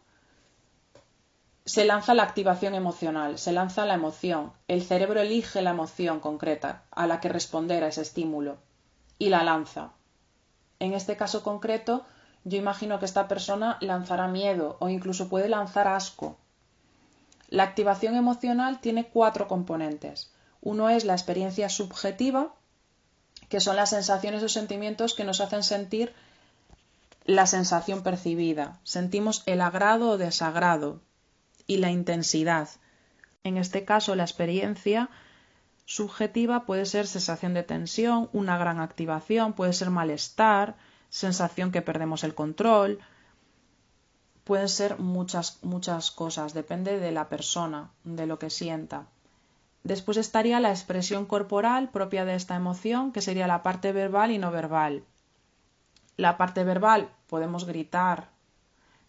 se 1.64 1.84
lanza 1.84 2.14
la 2.14 2.22
activación 2.22 2.74
emocional, 2.74 3.38
se 3.38 3.52
lanza 3.52 3.86
la 3.86 3.94
emoción. 3.94 4.52
El 4.68 4.82
cerebro 4.82 5.20
elige 5.20 5.62
la 5.62 5.70
emoción 5.70 6.20
concreta 6.20 6.82
a 6.90 7.06
la 7.06 7.20
que 7.20 7.28
responder 7.28 7.82
a 7.82 7.88
ese 7.88 8.02
estímulo 8.02 8.56
y 9.18 9.28
la 9.30 9.42
lanza. 9.42 9.90
En 10.78 10.92
este 10.92 11.16
caso 11.16 11.42
concreto, 11.42 12.04
yo 12.44 12.58
imagino 12.58 13.00
que 13.00 13.04
esta 13.04 13.26
persona 13.26 13.78
lanzará 13.80 14.28
miedo 14.28 14.76
o 14.78 14.88
incluso 14.88 15.28
puede 15.28 15.48
lanzar 15.48 15.88
asco. 15.88 16.36
La 17.48 17.64
activación 17.64 18.14
emocional 18.14 18.80
tiene 18.80 19.08
cuatro 19.08 19.48
componentes. 19.48 20.32
Uno 20.66 20.90
es 20.90 21.04
la 21.04 21.12
experiencia 21.12 21.68
subjetiva, 21.68 22.52
que 23.48 23.60
son 23.60 23.76
las 23.76 23.90
sensaciones 23.90 24.42
o 24.42 24.48
sentimientos 24.48 25.14
que 25.14 25.22
nos 25.22 25.40
hacen 25.40 25.62
sentir 25.62 26.12
la 27.24 27.46
sensación 27.46 28.02
percibida. 28.02 28.80
Sentimos 28.82 29.44
el 29.46 29.60
agrado 29.60 30.10
o 30.10 30.18
desagrado, 30.18 31.00
y 31.68 31.76
la 31.76 31.92
intensidad. 31.92 32.68
En 33.44 33.58
este 33.58 33.84
caso, 33.84 34.16
la 34.16 34.24
experiencia 34.24 35.08
subjetiva 35.84 36.66
puede 36.66 36.84
ser 36.84 37.06
sensación 37.06 37.54
de 37.54 37.62
tensión, 37.62 38.28
una 38.32 38.58
gran 38.58 38.80
activación, 38.80 39.52
puede 39.52 39.72
ser 39.72 39.90
malestar, 39.90 40.74
sensación 41.10 41.70
que 41.70 41.80
perdemos 41.80 42.24
el 42.24 42.34
control, 42.34 42.98
pueden 44.42 44.68
ser 44.68 44.98
muchas, 44.98 45.62
muchas 45.62 46.10
cosas, 46.10 46.54
depende 46.54 46.98
de 46.98 47.12
la 47.12 47.28
persona, 47.28 47.92
de 48.02 48.26
lo 48.26 48.40
que 48.40 48.50
sienta. 48.50 49.06
Después 49.86 50.16
estaría 50.16 50.58
la 50.58 50.70
expresión 50.70 51.26
corporal 51.26 51.90
propia 51.90 52.24
de 52.24 52.34
esta 52.34 52.56
emoción, 52.56 53.12
que 53.12 53.20
sería 53.20 53.46
la 53.46 53.62
parte 53.62 53.92
verbal 53.92 54.32
y 54.32 54.38
no 54.38 54.50
verbal. 54.50 55.04
La 56.16 56.36
parte 56.36 56.64
verbal 56.64 57.08
podemos 57.28 57.66
gritar, 57.66 58.28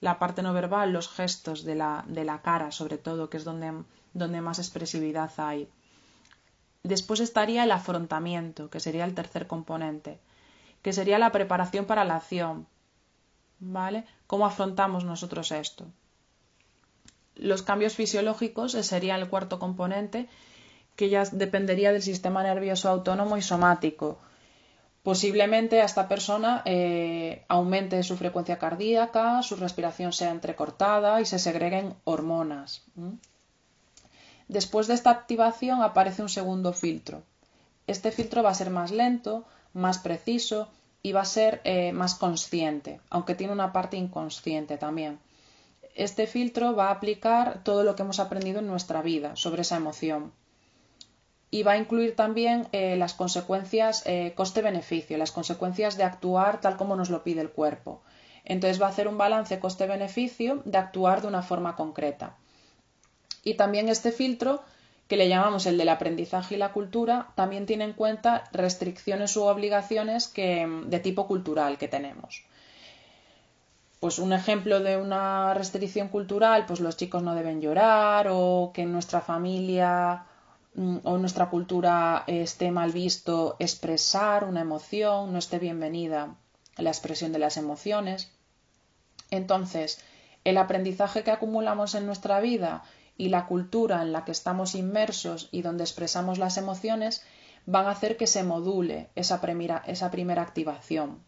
la 0.02 0.20
parte 0.20 0.44
no 0.44 0.54
verbal, 0.54 0.94
los 0.94 1.10
gestos 1.10 1.64
de 1.64 1.74
la, 1.74 2.06
de 2.08 2.24
la 2.26 2.44
cara, 2.44 2.70
sobre 2.70 3.00
todo, 3.00 3.28
que 3.32 3.38
es 3.38 3.44
donde, 3.44 3.74
donde 4.14 4.40
más 4.40 4.60
expresividad 4.60 5.32
hay. 5.38 5.68
Después 6.84 7.22
estaría 7.22 7.64
el 7.64 7.72
afrontamiento, 7.72 8.70
que 8.70 8.80
sería 8.80 9.06
el 9.06 9.16
tercer 9.16 9.48
componente, 9.48 10.20
que 10.84 10.94
sería 10.94 11.18
la 11.18 11.32
preparación 11.32 11.86
para 11.86 12.06
la 12.06 12.18
acción. 12.18 12.68
¿Vale? 13.60 14.06
¿Cómo 14.28 14.46
afrontamos 14.46 15.06
nosotros 15.06 15.52
esto? 15.52 15.88
Los 17.34 17.64
cambios 17.64 17.96
fisiológicos 17.96 18.74
sería 18.74 19.16
el 19.16 19.28
cuarto 19.28 19.58
componente, 19.58 20.30
que 20.98 21.10
ya 21.10 21.24
dependería 21.32 21.94
del 21.94 22.02
sistema 22.02 22.42
nervioso 22.42 22.90
autónomo 22.90 23.38
y 23.38 23.44
somático. 23.44 24.18
Posiblemente 25.04 25.80
a 25.80 25.86
esta 25.86 26.08
persona 26.10 26.64
eh, 26.66 27.46
aumente 27.48 28.02
su 28.02 28.18
frecuencia 28.18 28.58
cardíaca, 28.58 29.44
su 29.44 29.56
respiración 29.56 30.12
sea 30.12 30.32
entrecortada 30.32 31.22
y 31.22 31.26
se 31.26 31.40
segreguen 31.40 31.94
hormonas. 32.04 32.84
Después 34.48 34.88
de 34.88 34.96
esta 34.96 35.12
activación 35.12 35.82
aparece 35.84 36.24
un 36.24 36.30
segundo 36.30 36.74
filtro. 36.74 37.22
Este 37.86 38.12
filtro 38.12 38.42
va 38.42 38.50
a 38.50 38.62
ser 38.62 38.72
más 38.72 38.92
lento, 38.92 39.46
más 39.74 40.00
preciso 40.00 40.68
y 41.04 41.12
va 41.12 41.22
a 41.22 41.26
ser 41.26 41.62
eh, 41.64 41.92
más 41.94 42.16
consciente, 42.16 43.00
aunque 43.12 43.36
tiene 43.36 43.54
una 43.54 43.72
parte 43.72 43.98
inconsciente 43.98 44.78
también. 44.78 45.20
Este 45.94 46.26
filtro 46.26 46.76
va 46.76 46.88
a 46.88 46.94
aplicar 46.94 47.64
todo 47.64 47.84
lo 47.84 47.96
que 47.96 48.02
hemos 48.02 48.20
aprendido 48.20 48.60
en 48.60 48.68
nuestra 48.68 49.04
vida 49.04 49.36
sobre 49.36 49.62
esa 49.62 49.78
emoción 49.78 50.34
y 51.50 51.64
va 51.64 51.74
a 51.74 51.78
incluir 51.78 52.16
también 52.16 52.68
eh, 52.72 52.98
las 52.98 53.14
consecuencias 53.14 54.04
eh, 54.06 54.34
coste-beneficio, 54.36 55.18
las 55.18 55.32
consecuencias 55.32 55.98
de 55.98 56.04
actuar 56.04 56.60
tal 56.60 56.76
como 56.76 56.96
nos 56.96 57.10
lo 57.10 57.24
pide 57.24 57.42
el 57.42 57.50
cuerpo. 57.50 58.02
Entonces 58.44 58.82
va 58.82 58.88
a 58.88 58.90
hacer 58.90 59.08
un 59.08 59.18
balance 59.18 59.60
coste-beneficio 59.60 60.62
de 60.66 60.78
actuar 60.78 61.22
de 61.22 61.28
una 61.28 61.42
forma 61.42 61.76
concreta. 61.76 62.36
Y 63.44 63.56
también 63.56 63.88
este 63.88 64.12
filtro, 64.12 64.62
que 65.08 65.18
le 65.18 65.30
llamamos 65.30 65.66
el 65.66 65.78
del 65.78 65.90
aprendizaje 65.90 66.56
y 66.56 66.58
la 66.58 66.74
cultura, 66.74 67.30
también 67.36 67.66
tiene 67.66 67.86
en 67.86 67.94
cuenta 67.94 68.44
restricciones 68.52 69.36
u 69.38 69.44
obligaciones 69.44 70.28
que, 70.28 70.68
de 70.86 71.00
tipo 71.00 71.28
cultural 71.28 71.78
que 71.78 71.88
tenemos. 71.88 72.44
Pues 74.02 74.20
un 74.20 74.32
ejemplo 74.32 74.80
de 74.82 74.98
una 74.98 75.54
restricción 75.54 76.10
cultural, 76.10 76.66
pues 76.66 76.82
los 76.82 76.98
chicos 76.98 77.24
no 77.24 77.36
deben 77.36 77.62
llorar 77.62 78.28
o 78.30 78.72
que 78.74 78.84
en 78.84 78.92
nuestra 78.92 79.22
familia 79.22 80.26
Mm, 80.78 80.98
o 81.04 81.18
nuestra 81.18 81.50
cultura 81.50 82.24
esté 82.28 82.70
mal 82.70 82.92
visto 82.92 83.56
expresar 83.58 84.44
una 84.44 84.62
emoción, 84.62 85.34
no 85.34 85.40
esté 85.40 85.58
bienvenida 85.58 86.36
la 86.78 86.92
expresión 86.92 87.32
de 87.34 87.40
las 87.40 87.58
emociones. 87.58 88.32
Entonces, 89.32 90.00
el 90.44 90.58
aprendizaje 90.58 91.24
que 91.24 91.32
acumulamos 91.32 91.96
en 91.96 92.06
nuestra 92.06 92.40
vida 92.42 92.84
y 93.18 93.30
la 93.30 93.48
cultura 93.48 94.04
en 94.04 94.12
la 94.12 94.24
que 94.24 94.32
estamos 94.32 94.76
inmersos 94.76 95.50
y 95.52 95.64
donde 95.64 95.84
expresamos 95.84 96.38
las 96.38 96.58
emociones 96.58 97.24
van 97.66 97.88
a 97.88 97.92
hacer 97.92 98.16
que 98.16 98.28
se 98.28 98.44
module 98.44 99.10
esa 99.16 99.42
primera, 99.42 99.84
esa 99.88 100.12
primera 100.12 100.44
activación 100.44 101.24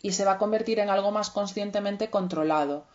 y 0.00 0.12
se 0.12 0.24
va 0.24 0.32
a 0.32 0.38
convertir 0.38 0.78
en 0.78 0.90
algo 0.90 1.10
más 1.10 1.30
conscientemente 1.30 2.10
controlado, 2.10 2.86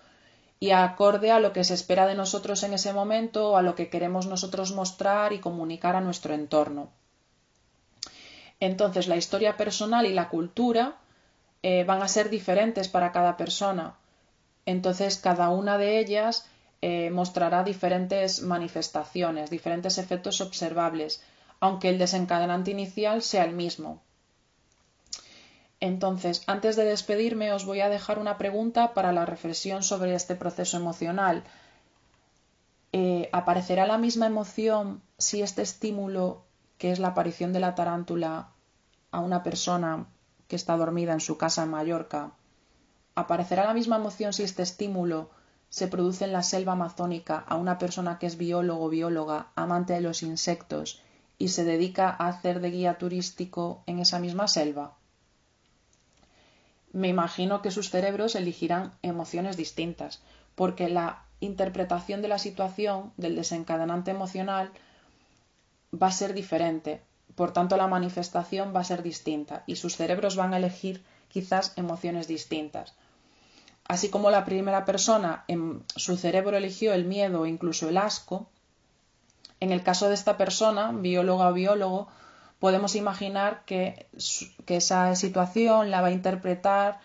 y 0.60 0.72
acorde 0.72 1.32
a 1.32 1.40
lo 1.40 1.54
que 1.54 1.64
se 1.64 1.74
espera 1.74 2.06
de 2.06 2.16
nosotros 2.16 2.64
en 2.64 2.74
ese 2.74 2.94
momento 2.94 3.52
o 3.52 3.58
a 3.58 3.62
lo 3.62 3.76
que 3.76 3.90
queremos 3.90 4.28
nosotros 4.28 4.74
mostrar 4.74 5.32
y 5.32 5.40
comunicar 5.40 5.96
a 5.96 6.02
nuestro 6.02 6.34
entorno. 6.34 6.90
Entonces, 8.60 9.08
la 9.08 9.16
historia 9.16 9.56
personal 9.56 10.06
y 10.06 10.14
la 10.14 10.28
cultura 10.28 10.98
eh, 11.64 11.86
van 11.86 12.02
a 12.02 12.10
ser 12.10 12.30
diferentes 12.30 12.90
para 12.90 13.12
cada 13.14 13.38
persona. 13.38 13.96
Entonces, 14.66 15.18
cada 15.18 15.50
una 15.50 15.78
de 15.78 16.00
ellas 16.00 16.46
eh, 16.82 17.10
mostrará 17.10 17.64
diferentes 17.64 18.42
manifestaciones, 18.42 19.50
diferentes 19.50 19.98
efectos 19.98 20.42
observables, 20.42 21.24
aunque 21.62 21.90
el 21.90 21.98
desencadenante 21.98 22.72
inicial 22.72 23.22
sea 23.22 23.46
el 23.46 23.54
mismo. 23.54 24.02
Entonces, 25.82 26.44
antes 26.48 26.76
de 26.76 26.84
despedirme, 26.84 27.54
os 27.54 27.66
voy 27.66 27.80
a 27.82 27.90
dejar 27.90 28.20
una 28.20 28.38
pregunta 28.38 28.94
para 28.94 29.14
la 29.14 29.26
reflexión 29.26 29.82
sobre 29.82 30.14
este 30.14 30.36
proceso 30.36 30.78
emocional. 30.78 31.44
Eh, 32.92 33.30
¿Aparecerá 33.32 33.88
la 33.88 33.98
misma 33.98 34.26
emoción 34.26 35.02
si 35.18 35.42
este 35.42 35.62
estímulo, 35.62 36.44
que 36.78 36.92
es 36.92 37.00
la 37.00 37.10
aparición 37.10 37.54
de 37.54 37.62
la 37.62 37.76
tarántula, 37.76 38.50
a 39.12 39.20
una 39.20 39.42
persona 39.42 40.08
que 40.48 40.56
está 40.56 40.76
dormida 40.76 41.14
en 41.14 41.20
su 41.20 41.38
casa 41.38 41.64
en 41.64 41.70
Mallorca, 41.70 42.32
¿aparecerá 43.16 43.66
la 43.66 43.74
misma 43.74 43.96
emoción 43.96 44.34
si 44.34 44.44
este 44.44 44.64
estímulo 44.64 45.30
se 45.70 45.88
produce 45.88 46.26
en 46.26 46.34
la 46.34 46.44
selva 46.44 46.74
amazónica 46.74 47.38
a 47.48 47.56
una 47.56 47.78
persona 47.78 48.18
que 48.18 48.26
es 48.26 48.38
biólogo 48.38 48.86
o 48.86 48.90
bióloga, 48.90 49.52
amante 49.56 49.94
de 49.94 50.02
los 50.02 50.24
insectos, 50.24 51.02
y 51.38 51.50
se 51.50 51.64
dedica 51.64 52.10
a 52.10 52.28
hacer 52.28 52.60
de 52.60 52.72
guía 52.72 52.98
turístico 52.98 53.84
en 53.86 54.00
esa 54.00 54.20
misma 54.20 54.48
selva? 54.48 54.99
Me 56.92 57.08
imagino 57.08 57.62
que 57.62 57.72
sus 57.72 57.90
cerebros 57.90 58.36
elegirán 58.36 58.94
emociones 59.02 59.58
distintas, 59.58 60.22
porque 60.56 60.90
la 60.90 61.24
interpretación 61.40 62.22
de 62.22 62.28
la 62.28 62.40
situación, 62.40 63.14
del 63.18 63.36
desencadenante 63.36 64.12
emocional, 64.12 64.72
va 65.94 66.08
a 66.08 66.12
ser 66.12 66.34
diferente. 66.34 67.02
Por 67.36 67.52
tanto, 67.54 67.78
la 67.78 67.88
manifestación 67.88 68.74
va 68.76 68.82
a 68.82 68.84
ser 68.84 69.04
distinta 69.04 69.64
y 69.66 69.76
sus 69.76 69.96
cerebros 69.96 70.36
van 70.36 70.54
a 70.54 70.58
elegir 70.58 71.04
quizás 71.30 71.74
emociones 71.78 72.28
distintas. 72.28 72.94
Así 73.88 74.10
como 74.10 74.30
la 74.30 74.46
primera 74.46 74.86
persona 74.86 75.46
en 75.48 75.84
su 75.96 76.18
cerebro 76.18 76.58
eligió 76.58 76.94
el 76.94 77.06
miedo 77.06 77.42
o 77.42 77.46
incluso 77.46 77.90
el 77.90 77.98
asco, 77.98 78.48
en 79.60 79.72
el 79.72 79.84
caso 79.84 80.08
de 80.08 80.14
esta 80.14 80.38
persona, 80.38 80.92
bióloga 80.92 81.50
o 81.50 81.54
biólogo, 81.54 82.08
podemos 82.60 82.96
imaginar 82.96 83.64
que, 83.66 84.08
esa 84.68 85.16
situación 85.16 85.90
la 85.90 86.02
va 86.02 86.08
a 86.08 86.12
interpretar 86.12 87.00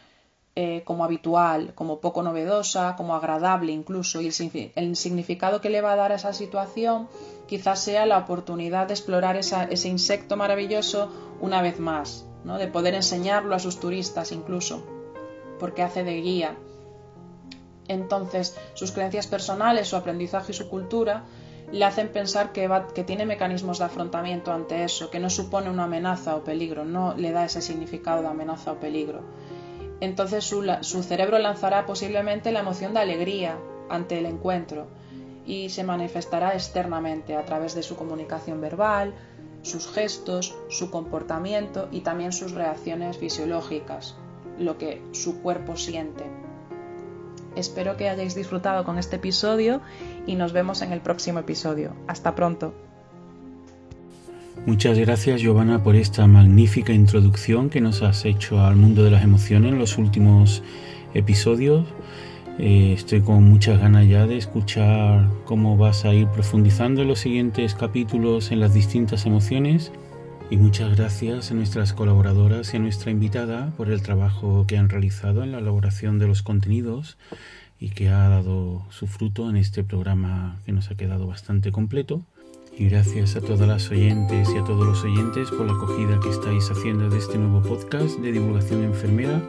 eh, 0.56 0.82
como 0.84 1.04
habitual, 1.04 1.72
como 1.74 2.00
poco 2.00 2.22
novedosa, 2.22 2.94
como 2.96 3.14
agradable 3.14 3.72
incluso, 3.72 4.20
y 4.20 4.30
el, 4.74 4.96
significado 4.96 5.60
que 5.60 5.70
le 5.70 5.80
va 5.80 5.92
a 5.92 5.96
dar 5.96 6.12
a 6.12 6.16
esa 6.16 6.32
situación 6.32 7.08
quizás 7.46 7.82
sea 7.82 8.06
la 8.06 8.18
oportunidad 8.18 8.86
de 8.86 8.94
explorar 8.94 9.36
ese 9.36 9.88
insecto 9.88 10.36
maravilloso 10.36 11.10
una 11.40 11.62
vez 11.62 11.78
más, 11.78 12.26
¿no? 12.44 12.58
de 12.58 12.68
poder 12.68 12.94
enseñarlo 12.94 13.54
a 13.54 13.58
sus 13.58 13.80
turistas 13.80 14.32
incluso, 14.32 14.84
porque 15.58 15.82
hace 15.82 16.04
de 16.04 16.20
guía. 16.20 16.56
Entonces, 17.86 18.56
sus 18.74 18.92
creencias 18.92 19.26
personales, 19.26 19.88
su 19.88 19.96
aprendizaje 19.96 20.52
y 20.52 20.54
su 20.54 20.68
cultura 20.68 21.24
le 21.74 21.84
hacen 21.84 22.08
pensar 22.08 22.52
que, 22.52 22.68
tiene 23.04 23.26
mecanismos 23.26 23.80
de 23.80 23.86
afrontamiento 23.86 24.52
ante 24.52 24.84
eso, 24.84 25.10
que 25.10 25.18
no 25.18 25.28
supone 25.28 25.70
una 25.70 25.84
amenaza 25.84 26.36
o 26.36 26.44
peligro, 26.44 26.84
no 26.84 27.16
le 27.16 27.32
da 27.32 27.46
ese 27.46 27.60
significado 27.60 28.22
de 28.22 28.28
amenaza 28.28 28.70
o 28.70 28.78
peligro. 28.78 29.22
Entonces 29.98 30.44
su, 30.44 30.64
su 30.82 31.02
cerebro 31.02 31.36
lanzará 31.40 31.84
posiblemente 31.84 32.52
la 32.52 32.60
emoción 32.60 32.94
de 32.94 33.00
alegría 33.00 33.58
ante 33.88 34.20
el 34.20 34.26
encuentro 34.26 34.86
y 35.46 35.68
se 35.70 35.82
manifestará 35.82 36.54
externamente 36.54 37.34
a 37.34 37.44
través 37.44 37.74
de 37.74 37.82
su 37.82 37.96
comunicación 37.96 38.60
verbal, 38.60 39.12
sus 39.62 39.88
gestos, 39.88 40.54
su 40.68 40.92
comportamiento 40.92 41.88
y 41.90 42.02
también 42.02 42.30
sus 42.30 42.52
reacciones 42.52 43.18
fisiológicas, 43.18 44.14
lo 44.60 44.78
que 44.78 45.02
su 45.10 45.42
cuerpo 45.42 45.76
siente. 45.76 46.24
Espero 47.56 47.96
que 47.96 48.08
hayáis 48.08 48.34
disfrutado 48.34 48.84
con 48.84 48.98
este 48.98 49.16
episodio 49.16 49.80
y 50.26 50.36
nos 50.36 50.52
vemos 50.52 50.82
en 50.82 50.92
el 50.92 51.00
próximo 51.00 51.38
episodio. 51.38 51.94
Hasta 52.06 52.34
pronto. 52.34 52.74
Muchas 54.66 54.98
gracias 54.98 55.42
Giovanna 55.42 55.82
por 55.82 55.94
esta 55.94 56.26
magnífica 56.26 56.92
introducción 56.92 57.68
que 57.68 57.82
nos 57.82 58.02
has 58.02 58.24
hecho 58.24 58.60
al 58.60 58.76
mundo 58.76 59.04
de 59.04 59.10
las 59.10 59.22
emociones 59.22 59.72
en 59.72 59.78
los 59.78 59.98
últimos 59.98 60.62
episodios. 61.12 61.86
Eh, 62.58 62.94
estoy 62.96 63.20
con 63.20 63.42
muchas 63.44 63.80
ganas 63.80 64.06
ya 64.08 64.26
de 64.26 64.38
escuchar 64.38 65.28
cómo 65.44 65.76
vas 65.76 66.04
a 66.04 66.14
ir 66.14 66.28
profundizando 66.28 67.02
en 67.02 67.08
los 67.08 67.18
siguientes 67.18 67.74
capítulos 67.74 68.52
en 68.52 68.60
las 68.60 68.72
distintas 68.72 69.26
emociones. 69.26 69.92
Y 70.54 70.56
muchas 70.56 70.96
gracias 70.96 71.50
a 71.50 71.54
nuestras 71.54 71.92
colaboradoras 71.94 72.72
y 72.72 72.76
a 72.76 72.80
nuestra 72.80 73.10
invitada 73.10 73.72
por 73.76 73.90
el 73.90 74.02
trabajo 74.02 74.66
que 74.68 74.78
han 74.78 74.88
realizado 74.88 75.42
en 75.42 75.50
la 75.50 75.58
elaboración 75.58 76.20
de 76.20 76.28
los 76.28 76.42
contenidos 76.42 77.18
y 77.80 77.88
que 77.88 78.10
ha 78.10 78.28
dado 78.28 78.86
su 78.88 79.08
fruto 79.08 79.50
en 79.50 79.56
este 79.56 79.82
programa 79.82 80.60
que 80.64 80.70
nos 80.70 80.92
ha 80.92 80.94
quedado 80.94 81.26
bastante 81.26 81.72
completo. 81.72 82.22
Y 82.78 82.88
gracias 82.88 83.34
a 83.34 83.40
todas 83.40 83.66
las 83.66 83.90
oyentes 83.90 84.48
y 84.54 84.58
a 84.58 84.62
todos 84.62 84.86
los 84.86 85.02
oyentes 85.02 85.50
por 85.50 85.66
la 85.66 85.72
acogida 85.72 86.20
que 86.20 86.30
estáis 86.30 86.70
haciendo 86.70 87.10
de 87.10 87.18
este 87.18 87.36
nuevo 87.36 87.60
podcast 87.60 88.20
de 88.20 88.30
divulgación 88.30 88.84
enfermera, 88.84 89.42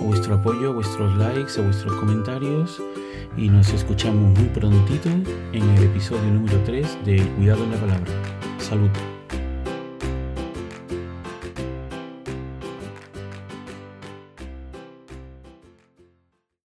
a 0.00 0.04
vuestro 0.04 0.36
apoyo, 0.36 0.70
a 0.70 0.74
vuestros 0.74 1.18
likes, 1.18 1.60
a 1.60 1.64
vuestros 1.64 1.92
comentarios. 1.96 2.80
Y 3.36 3.50
nos 3.50 3.74
escuchamos 3.74 4.38
muy 4.38 4.48
prontito 4.48 5.10
en 5.52 5.68
el 5.68 5.82
episodio 5.82 6.32
número 6.32 6.58
3 6.64 7.04
de 7.04 7.18
Cuidado 7.36 7.62
en 7.64 7.72
la 7.72 7.76
Palabra. 7.76 8.10
Salud. 8.58 9.15